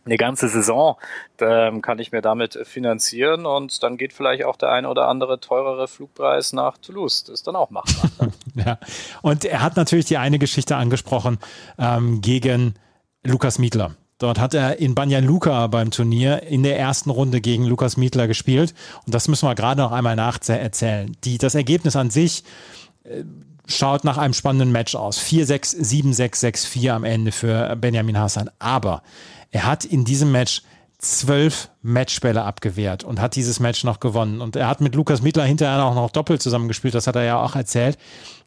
[0.06, 0.98] eine ganze Saison
[1.39, 5.39] ähm, kann ich mir damit finanzieren und dann geht vielleicht auch der ein oder andere
[5.39, 7.24] teurere Flugpreis nach Toulouse.
[7.24, 8.30] Das ist dann auch machbar.
[8.56, 8.78] ja,
[9.24, 11.39] und er hat natürlich die eine Geschichte angesprochen
[11.80, 12.76] ähm, gegen
[13.24, 13.95] Lukas Mietler.
[14.17, 18.28] Dort hat er in Banja Luka beim Turnier in der ersten Runde gegen Lukas Mietler
[18.28, 18.73] gespielt.
[19.06, 21.17] Und das müssen wir gerade noch einmal nacherzählen.
[21.25, 22.45] Die, das Ergebnis an sich
[23.04, 23.23] äh,
[23.67, 25.19] schaut nach einem spannenden Match aus.
[25.19, 28.49] 4-6, 7-6, 6-4 am Ende für Benjamin Hassan.
[28.58, 29.04] Aber
[29.51, 30.62] er hat in diesem Match
[30.97, 34.41] zwölf Matchbälle abgewehrt und hat dieses Match noch gewonnen.
[34.41, 37.41] Und er hat mit Lukas Mietler hinterher auch noch doppelt zusammengespielt, das hat er ja
[37.41, 37.98] auch erzählt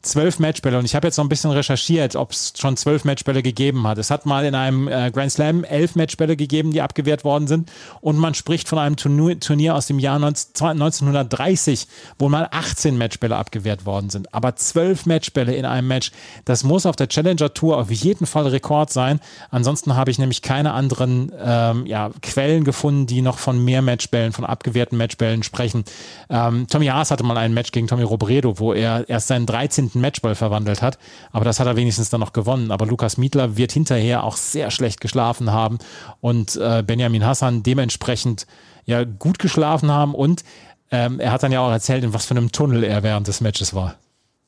[0.02, 3.42] zwölf Matchbälle und ich habe jetzt noch ein bisschen recherchiert, ob es schon zwölf Matchbälle
[3.42, 3.98] gegeben hat.
[3.98, 7.70] Es hat mal in einem äh, Grand Slam elf Matchbälle gegeben, die abgewehrt worden sind
[8.00, 13.86] und man spricht von einem Turnier, aus dem Jahr 1930, wo mal 18 Matchbälle abgewehrt
[13.86, 14.32] worden sind.
[14.32, 16.12] Aber zwölf Matchbälle in einem Match,
[16.44, 19.20] das muss auf der Challenger Tour auf jeden Fall Rekord sein.
[19.50, 24.32] Ansonsten habe ich nämlich keine anderen ähm, ja, Quellen gefunden, die noch von mehr Matchbällen,
[24.32, 25.84] von abgewehrten Matchbällen sprechen.
[26.30, 29.88] Ähm, Tommy Haas hatte mal ein Match gegen Tommy Robredo, wo er erst seinen 13
[29.88, 30.98] zehnten Matchball verwandelt hat.
[31.32, 32.70] Aber das hat er wenigstens dann noch gewonnen.
[32.70, 35.78] Aber Lukas Mietler wird hinterher auch sehr schlecht geschlafen haben
[36.20, 38.46] und äh, Benjamin Hassan dementsprechend
[38.86, 40.44] ja gut geschlafen haben und
[40.90, 43.42] ähm, er hat dann ja auch erzählt, in was für einem Tunnel er während des
[43.42, 43.96] Matches war.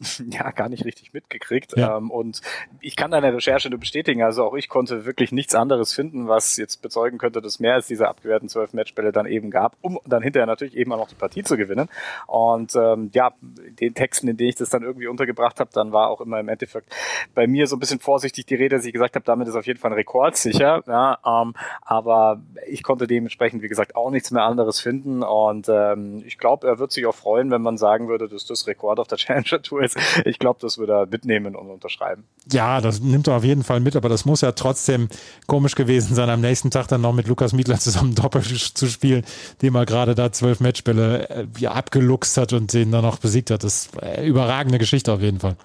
[0.31, 1.77] ja gar nicht richtig mitgekriegt.
[1.77, 1.97] Ja.
[1.97, 2.41] Ähm, und
[2.81, 4.23] ich kann deine Recherche nur bestätigen.
[4.23, 7.87] Also auch ich konnte wirklich nichts anderes finden, was jetzt bezeugen könnte, dass mehr als
[7.87, 11.15] diese abgewehrten zwölf Matchbälle dann eben gab, um dann hinterher natürlich eben auch noch die
[11.15, 11.89] Partie zu gewinnen.
[12.27, 16.09] Und ähm, ja, den Texten, in denen ich das dann irgendwie untergebracht habe, dann war
[16.09, 16.95] auch immer im Endeffekt
[17.35, 19.67] bei mir so ein bisschen vorsichtig die Rede, dass ich gesagt habe, damit ist auf
[19.67, 20.83] jeden Fall ein Rekord sicher.
[20.87, 25.23] Ja, ähm, aber ich konnte dementsprechend, wie gesagt, auch nichts mehr anderes finden.
[25.23, 28.67] Und ähm, ich glaube, er wird sich auch freuen, wenn man sagen würde, dass das
[28.67, 30.27] Rekord auf der Challenger Tour ist ist.
[30.27, 32.25] Ich glaube, das würde er mitnehmen und unterschreiben.
[32.51, 35.09] Ja, das nimmt er auf jeden Fall mit, aber das muss ja trotzdem
[35.47, 39.25] komisch gewesen sein, am nächsten Tag dann noch mit Lukas Mietler zusammen Doppel zu spielen,
[39.63, 43.51] dem er gerade da zwölf Matchbälle äh, ja, abgeluchst hat und den dann noch besiegt
[43.51, 43.65] hat.
[43.65, 45.57] Das ist eine überragende Geschichte auf jeden Fall.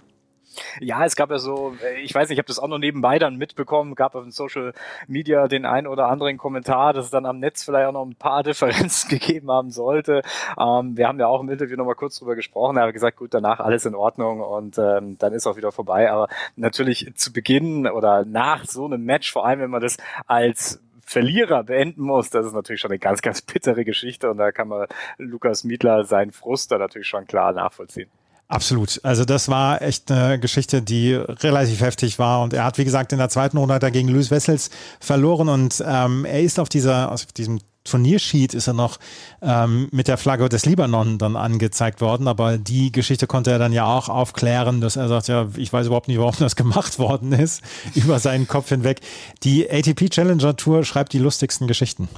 [0.79, 3.19] Ja, es gab ja so, äh, ich weiß nicht, ich habe das auch noch nebenbei
[3.19, 4.73] dann mitbekommen, gab auf Social
[5.07, 8.15] Media den ein oder anderen Kommentar, dass es dann am Netz vielleicht auch noch ein
[8.15, 10.21] paar Differenzen gegeben haben sollte.
[10.59, 13.17] Ähm, wir haben ja auch im Interview noch mal kurz drüber gesprochen, er hat gesagt,
[13.17, 16.11] gut, danach alles in Ordnung und ähm, dann ist auch wieder vorbei.
[16.11, 20.81] Aber natürlich zu Beginn oder nach so einem Match, vor allem wenn man das als
[21.07, 24.67] Verlierer beenden muss, das ist natürlich schon eine ganz, ganz bittere Geschichte und da kann
[24.67, 24.87] man
[25.17, 28.09] Lukas Mietler seinen Frust da natürlich schon klar nachvollziehen.
[28.47, 28.99] Absolut.
[29.03, 32.43] Also das war echt eine Geschichte, die relativ heftig war.
[32.43, 36.25] Und er hat, wie gesagt, in der zweiten Runde gegen Luis Wessels verloren und ähm,
[36.25, 38.97] er ist auf dieser, auf diesem Turniersheet ist er noch
[39.41, 43.73] ähm, mit der Flagge des Libanon dann angezeigt worden, aber die Geschichte konnte er dann
[43.73, 47.31] ja auch aufklären, dass er sagt, ja, ich weiß überhaupt nicht, warum das gemacht worden
[47.31, 47.61] ist,
[47.93, 49.01] über seinen Kopf hinweg.
[49.43, 52.09] Die ATP Challenger Tour schreibt die lustigsten Geschichten.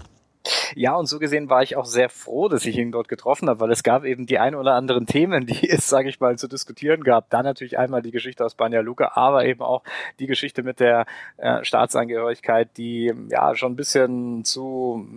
[0.75, 3.59] Ja, und so gesehen war ich auch sehr froh, dass ich ihn dort getroffen habe,
[3.59, 6.47] weil es gab eben die ein oder anderen Themen, die es, sage ich mal, zu
[6.47, 7.29] diskutieren gab.
[7.29, 9.83] Dann natürlich einmal die Geschichte aus Banja Luka, aber eben auch
[10.19, 11.05] die Geschichte mit der
[11.37, 15.07] äh, Staatsangehörigkeit, die ja schon ein bisschen zu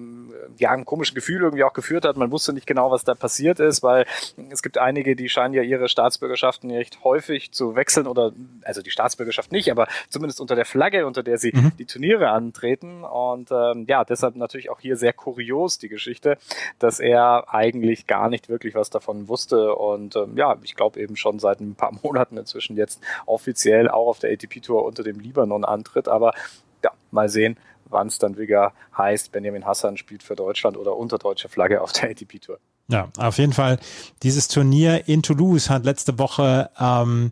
[0.58, 2.16] ja, einem komischen Gefühl irgendwie auch geführt hat.
[2.16, 4.06] Man wusste nicht genau, was da passiert ist, weil
[4.50, 8.32] es gibt einige, die scheinen ja ihre Staatsbürgerschaften recht häufig zu wechseln oder
[8.64, 11.72] also die Staatsbürgerschaft nicht, aber zumindest unter der Flagge, unter der sie mhm.
[11.78, 13.04] die Turniere antreten.
[13.04, 16.38] Und ähm, ja, deshalb natürlich auch hier sehr kurios, die Geschichte,
[16.78, 21.16] dass er eigentlich gar nicht wirklich was davon wusste und ähm, ja, ich glaube eben
[21.16, 25.64] schon seit ein paar Monaten inzwischen jetzt offiziell auch auf der ATP-Tour unter dem Libanon
[25.64, 26.32] antritt, aber
[26.82, 31.18] ja, mal sehen, wann es dann wieder heißt, Benjamin Hassan spielt für Deutschland oder unter
[31.18, 32.58] deutscher Flagge auf der ATP-Tour.
[32.88, 33.78] Ja, auf jeden Fall.
[34.22, 37.30] Dieses Turnier in Toulouse hat letzte Woche ähm,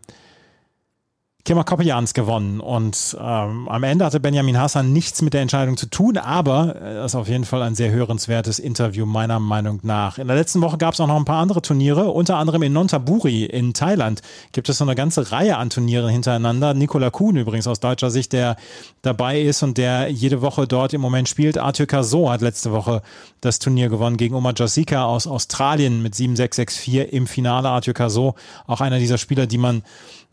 [1.49, 5.87] Kemmer Koppians gewonnen und ähm, am Ende hatte Benjamin Hassan nichts mit der Entscheidung zu
[5.87, 10.19] tun, aber äh, das ist auf jeden Fall ein sehr hörenswertes Interview meiner Meinung nach.
[10.19, 12.73] In der letzten Woche gab es auch noch ein paar andere Turniere, unter anderem in
[12.73, 16.75] Nonthaburi in Thailand gibt es so eine ganze Reihe an Turnieren hintereinander.
[16.75, 18.55] Nikola Kuhn übrigens aus deutscher Sicht, der
[19.01, 21.57] dabei ist und der jede Woche dort im Moment spielt.
[21.57, 23.01] Arthur Cazot hat letzte Woche
[23.41, 27.69] das Turnier gewonnen gegen Omar Josika aus Australien mit 7-6-6-4 im Finale.
[27.69, 28.35] Arthur Cazot,
[28.67, 29.81] auch einer dieser Spieler, die man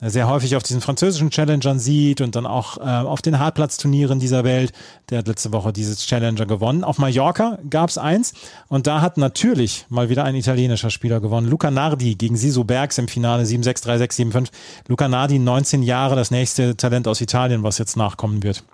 [0.01, 4.45] sehr häufig auf diesen französischen Challengern sieht und dann auch äh, auf den Hartplatzturnieren dieser
[4.45, 4.73] Welt.
[5.09, 6.85] Der hat letzte Woche dieses Challenger gewonnen.
[6.85, 8.35] Auf Mallorca gab es eins
[8.69, 11.49] und da hat natürlich mal wieder ein italienischer Spieler gewonnen.
[11.49, 14.49] Luca Nardi gegen Sisu Bergs im Finale 7-6, 3-6, 7-5.
[14.89, 18.65] Luca Nardi, 19 Jahre, das nächste Talent aus Italien, was jetzt nachkommen wird.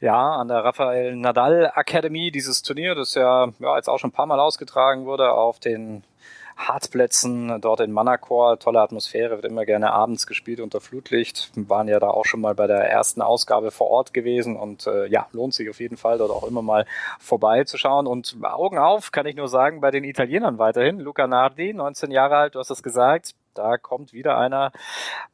[0.00, 4.14] Ja, an der Rafael Nadal Academy, dieses Turnier, das ja, ja jetzt auch schon ein
[4.14, 6.02] paar Mal ausgetragen wurde auf den
[6.56, 8.58] Hartplätzen dort in Manacor.
[8.58, 11.50] Tolle Atmosphäre, wird immer gerne abends gespielt unter Flutlicht.
[11.54, 14.86] Wir waren ja da auch schon mal bei der ersten Ausgabe vor Ort gewesen und
[14.86, 16.86] äh, ja, lohnt sich auf jeden Fall dort auch immer mal
[17.18, 18.06] vorbeizuschauen.
[18.06, 21.00] Und Augen auf, kann ich nur sagen, bei den Italienern weiterhin.
[21.00, 24.72] Luca Nardi, 19 Jahre alt, du hast es gesagt, da kommt wieder einer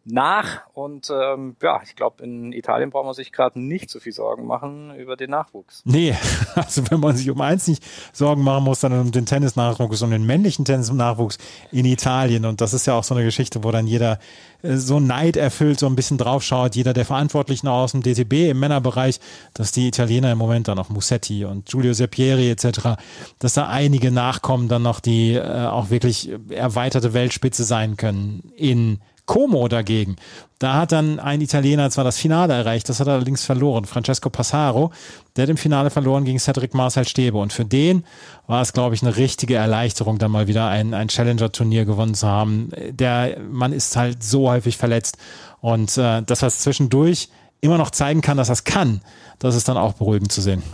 [0.05, 0.67] nach.
[0.73, 4.47] Und ähm, ja, ich glaube, in Italien braucht man sich gerade nicht so viel Sorgen
[4.47, 5.83] machen über den Nachwuchs.
[5.85, 6.17] Nee,
[6.55, 10.11] also wenn man sich um eins nicht Sorgen machen muss, dann um den Tennis-Nachwuchs, um
[10.11, 11.39] den männlichen Tennis-Nachwuchs
[11.73, 12.45] in Italien.
[12.45, 14.19] Und das ist ja auch so eine Geschichte, wo dann jeder
[14.63, 19.21] so Neid erfüllt, so ein bisschen draufschaut, jeder der Verantwortlichen aus dem DTB im Männerbereich,
[19.55, 22.97] dass die Italiener im Moment dann noch Musetti und Giulio Serpieri etc.,
[23.39, 29.01] dass da einige nachkommen, dann noch die äh, auch wirklich erweiterte Weltspitze sein können in
[29.31, 30.17] Como dagegen,
[30.59, 33.85] da hat dann ein Italiener zwar das Finale erreicht, das hat er allerdings verloren.
[33.85, 34.91] Francesco Passaro,
[35.37, 37.39] der hat im Finale verloren gegen Cedric Marcel Stäbe.
[37.39, 38.03] Und für den
[38.49, 42.27] war es, glaube ich, eine richtige Erleichterung, dann mal wieder ein, ein Challenger-Turnier gewonnen zu
[42.27, 42.71] haben.
[42.91, 45.17] Der Mann ist halt so häufig verletzt.
[45.61, 47.29] Und äh, dass er es zwischendurch
[47.61, 49.01] immer noch zeigen kann, dass er es kann,
[49.39, 50.65] das ist dann auch beruhigend zu sehen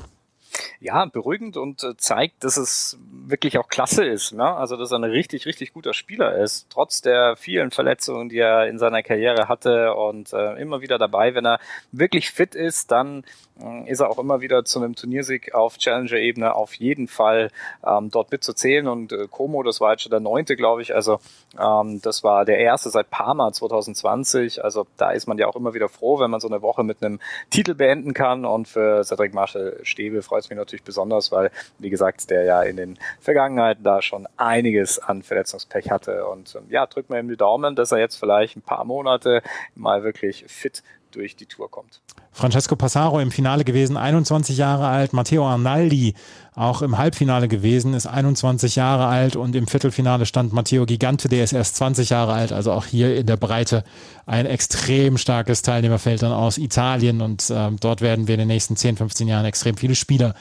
[0.81, 4.33] ja, beruhigend und äh, zeigt, dass es wirklich auch klasse ist.
[4.33, 4.45] Ne?
[4.45, 8.66] Also, dass er ein richtig, richtig guter Spieler ist, trotz der vielen Verletzungen, die er
[8.66, 11.35] in seiner Karriere hatte und äh, immer wieder dabei.
[11.35, 11.59] Wenn er
[11.92, 13.25] wirklich fit ist, dann
[13.61, 17.51] äh, ist er auch immer wieder zu einem Turniersieg auf Challenger-Ebene auf jeden Fall
[17.85, 18.88] ähm, dort mitzuzählen.
[18.88, 20.95] Und äh, Como, das war jetzt schon der neunte, glaube ich.
[20.95, 21.19] Also,
[21.59, 24.62] ähm, das war der erste seit Parma 2020.
[24.62, 27.03] Also, da ist man ja auch immer wieder froh, wenn man so eine Woche mit
[27.03, 28.45] einem Titel beenden kann.
[28.45, 32.62] Und für Cedric Marshall Stäbe freut es mich natürlich besonders, weil, wie gesagt, der ja
[32.62, 36.26] in den Vergangenheiten da schon einiges an Verletzungspech hatte.
[36.26, 39.42] Und ähm, ja, drücken wir ihm die Daumen, dass er jetzt vielleicht ein paar Monate
[39.74, 40.82] mal wirklich fit
[41.16, 42.00] durch die Tour kommt.
[42.31, 45.14] Francesco Passaro im Finale gewesen, 21 Jahre alt.
[45.14, 46.14] Matteo Arnaldi
[46.55, 51.44] auch im Halbfinale gewesen, ist 21 Jahre alt und im Viertelfinale stand Matteo Gigante, der
[51.44, 52.52] ist erst 20 Jahre alt.
[52.52, 53.85] Also auch hier in der Breite
[54.26, 58.76] ein extrem starkes Teilnehmerfeld dann aus Italien und äh, dort werden wir in den nächsten
[58.76, 60.35] 10, 15 Jahren extrem viele Spieler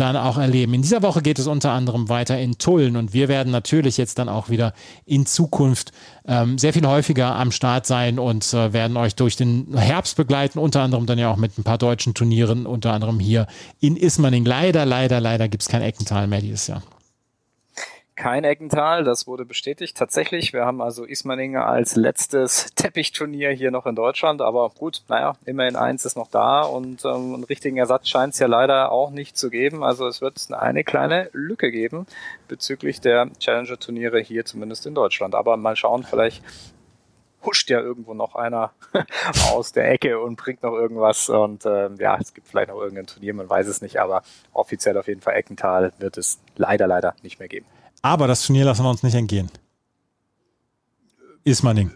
[0.00, 0.74] dann auch erleben.
[0.74, 4.18] In dieser Woche geht es unter anderem weiter in Tulln und wir werden natürlich jetzt
[4.18, 4.72] dann auch wieder
[5.04, 5.92] in Zukunft
[6.26, 10.58] ähm, sehr viel häufiger am Start sein und äh, werden euch durch den Herbst begleiten,
[10.58, 13.46] unter anderem dann ja auch mit ein paar deutschen Turnieren, unter anderem hier
[13.80, 14.44] in Ismaning.
[14.44, 16.82] Leider, leider, leider gibt es kein Eckental mehr dieses Jahr
[18.18, 19.96] kein Eckental, das wurde bestätigt.
[19.96, 25.36] Tatsächlich, wir haben also Ismaning als letztes Teppichturnier hier noch in Deutschland, aber gut, naja,
[25.46, 29.10] immerhin eins ist noch da und ähm, einen richtigen Ersatz scheint es ja leider auch
[29.10, 29.84] nicht zu geben.
[29.84, 32.06] Also es wird eine kleine Lücke geben
[32.48, 35.36] bezüglich der Challenger-Turniere hier zumindest in Deutschland.
[35.36, 36.42] Aber mal schauen, vielleicht
[37.44, 38.72] huscht ja irgendwo noch einer
[39.52, 41.28] aus der Ecke und bringt noch irgendwas.
[41.28, 44.98] Und ähm, ja, es gibt vielleicht noch irgendein Turnier, man weiß es nicht, aber offiziell
[44.98, 47.66] auf jeden Fall Eckental wird es leider, leider nicht mehr geben.
[48.02, 49.50] Aber das Turnier lassen wir uns nicht entgehen.
[51.44, 51.92] Ismaning.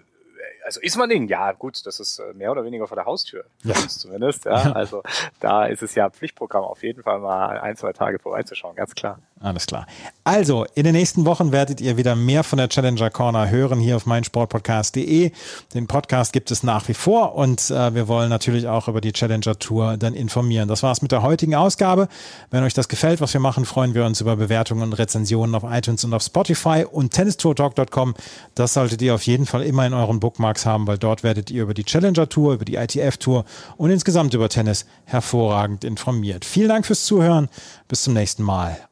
[0.65, 3.45] Also Ismaning, ja gut, das ist äh, mehr oder weniger vor der Haustür.
[3.65, 3.75] Ja.
[3.75, 4.73] Zumindest, ja.
[4.73, 5.03] Also
[5.41, 9.19] da ist es ja Pflichtprogramm, auf jeden Fall mal ein, zwei Tage vorbeizuschauen, ganz klar.
[9.43, 9.87] Alles klar.
[10.23, 13.97] Also, in den nächsten Wochen werdet ihr wieder mehr von der Challenger Corner hören hier
[13.97, 15.33] auf meinsportpodcast.de.
[15.75, 19.13] Den Podcast gibt es nach wie vor und äh, wir wollen natürlich auch über die
[19.13, 20.69] Challenger Tour dann informieren.
[20.69, 22.07] Das war's mit der heutigen Ausgabe.
[22.53, 25.65] Wenn euch das gefällt, was wir machen, freuen wir uns über Bewertungen und Rezensionen auf
[25.69, 28.15] iTunes und auf Spotify und tennistourtalk.com.
[28.55, 31.65] Das solltet ihr auf jeden Fall immer in euren Bookmarks haben, weil dort werdet ihr
[31.65, 33.45] über die Challenger Tour, über die ITF Tour
[33.77, 36.45] und insgesamt über Tennis hervorragend informiert.
[36.45, 37.49] Vielen Dank fürs Zuhören.
[37.89, 38.92] Bis zum nächsten Mal.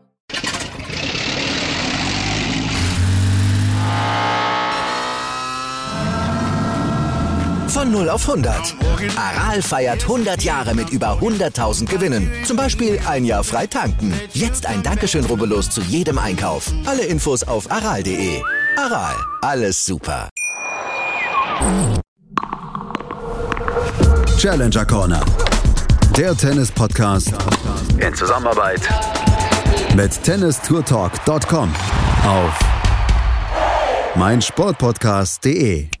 [7.91, 8.75] Von 0 auf 100.
[9.17, 12.31] Aral feiert 100 Jahre mit über 100.000 Gewinnen.
[12.45, 14.13] Zum Beispiel ein Jahr frei tanken.
[14.31, 16.71] Jetzt ein Dankeschön, rubbellos zu jedem Einkauf.
[16.85, 18.41] Alle Infos auf aral.de.
[18.77, 20.29] Aral, alles super.
[24.37, 25.25] Challenger Corner.
[26.15, 27.33] Der Tennis-Podcast
[27.97, 28.87] in Zusammenarbeit
[29.97, 31.73] mit tennistourtalk.com
[32.25, 32.59] auf
[34.15, 36.00] meinsportpodcast.de.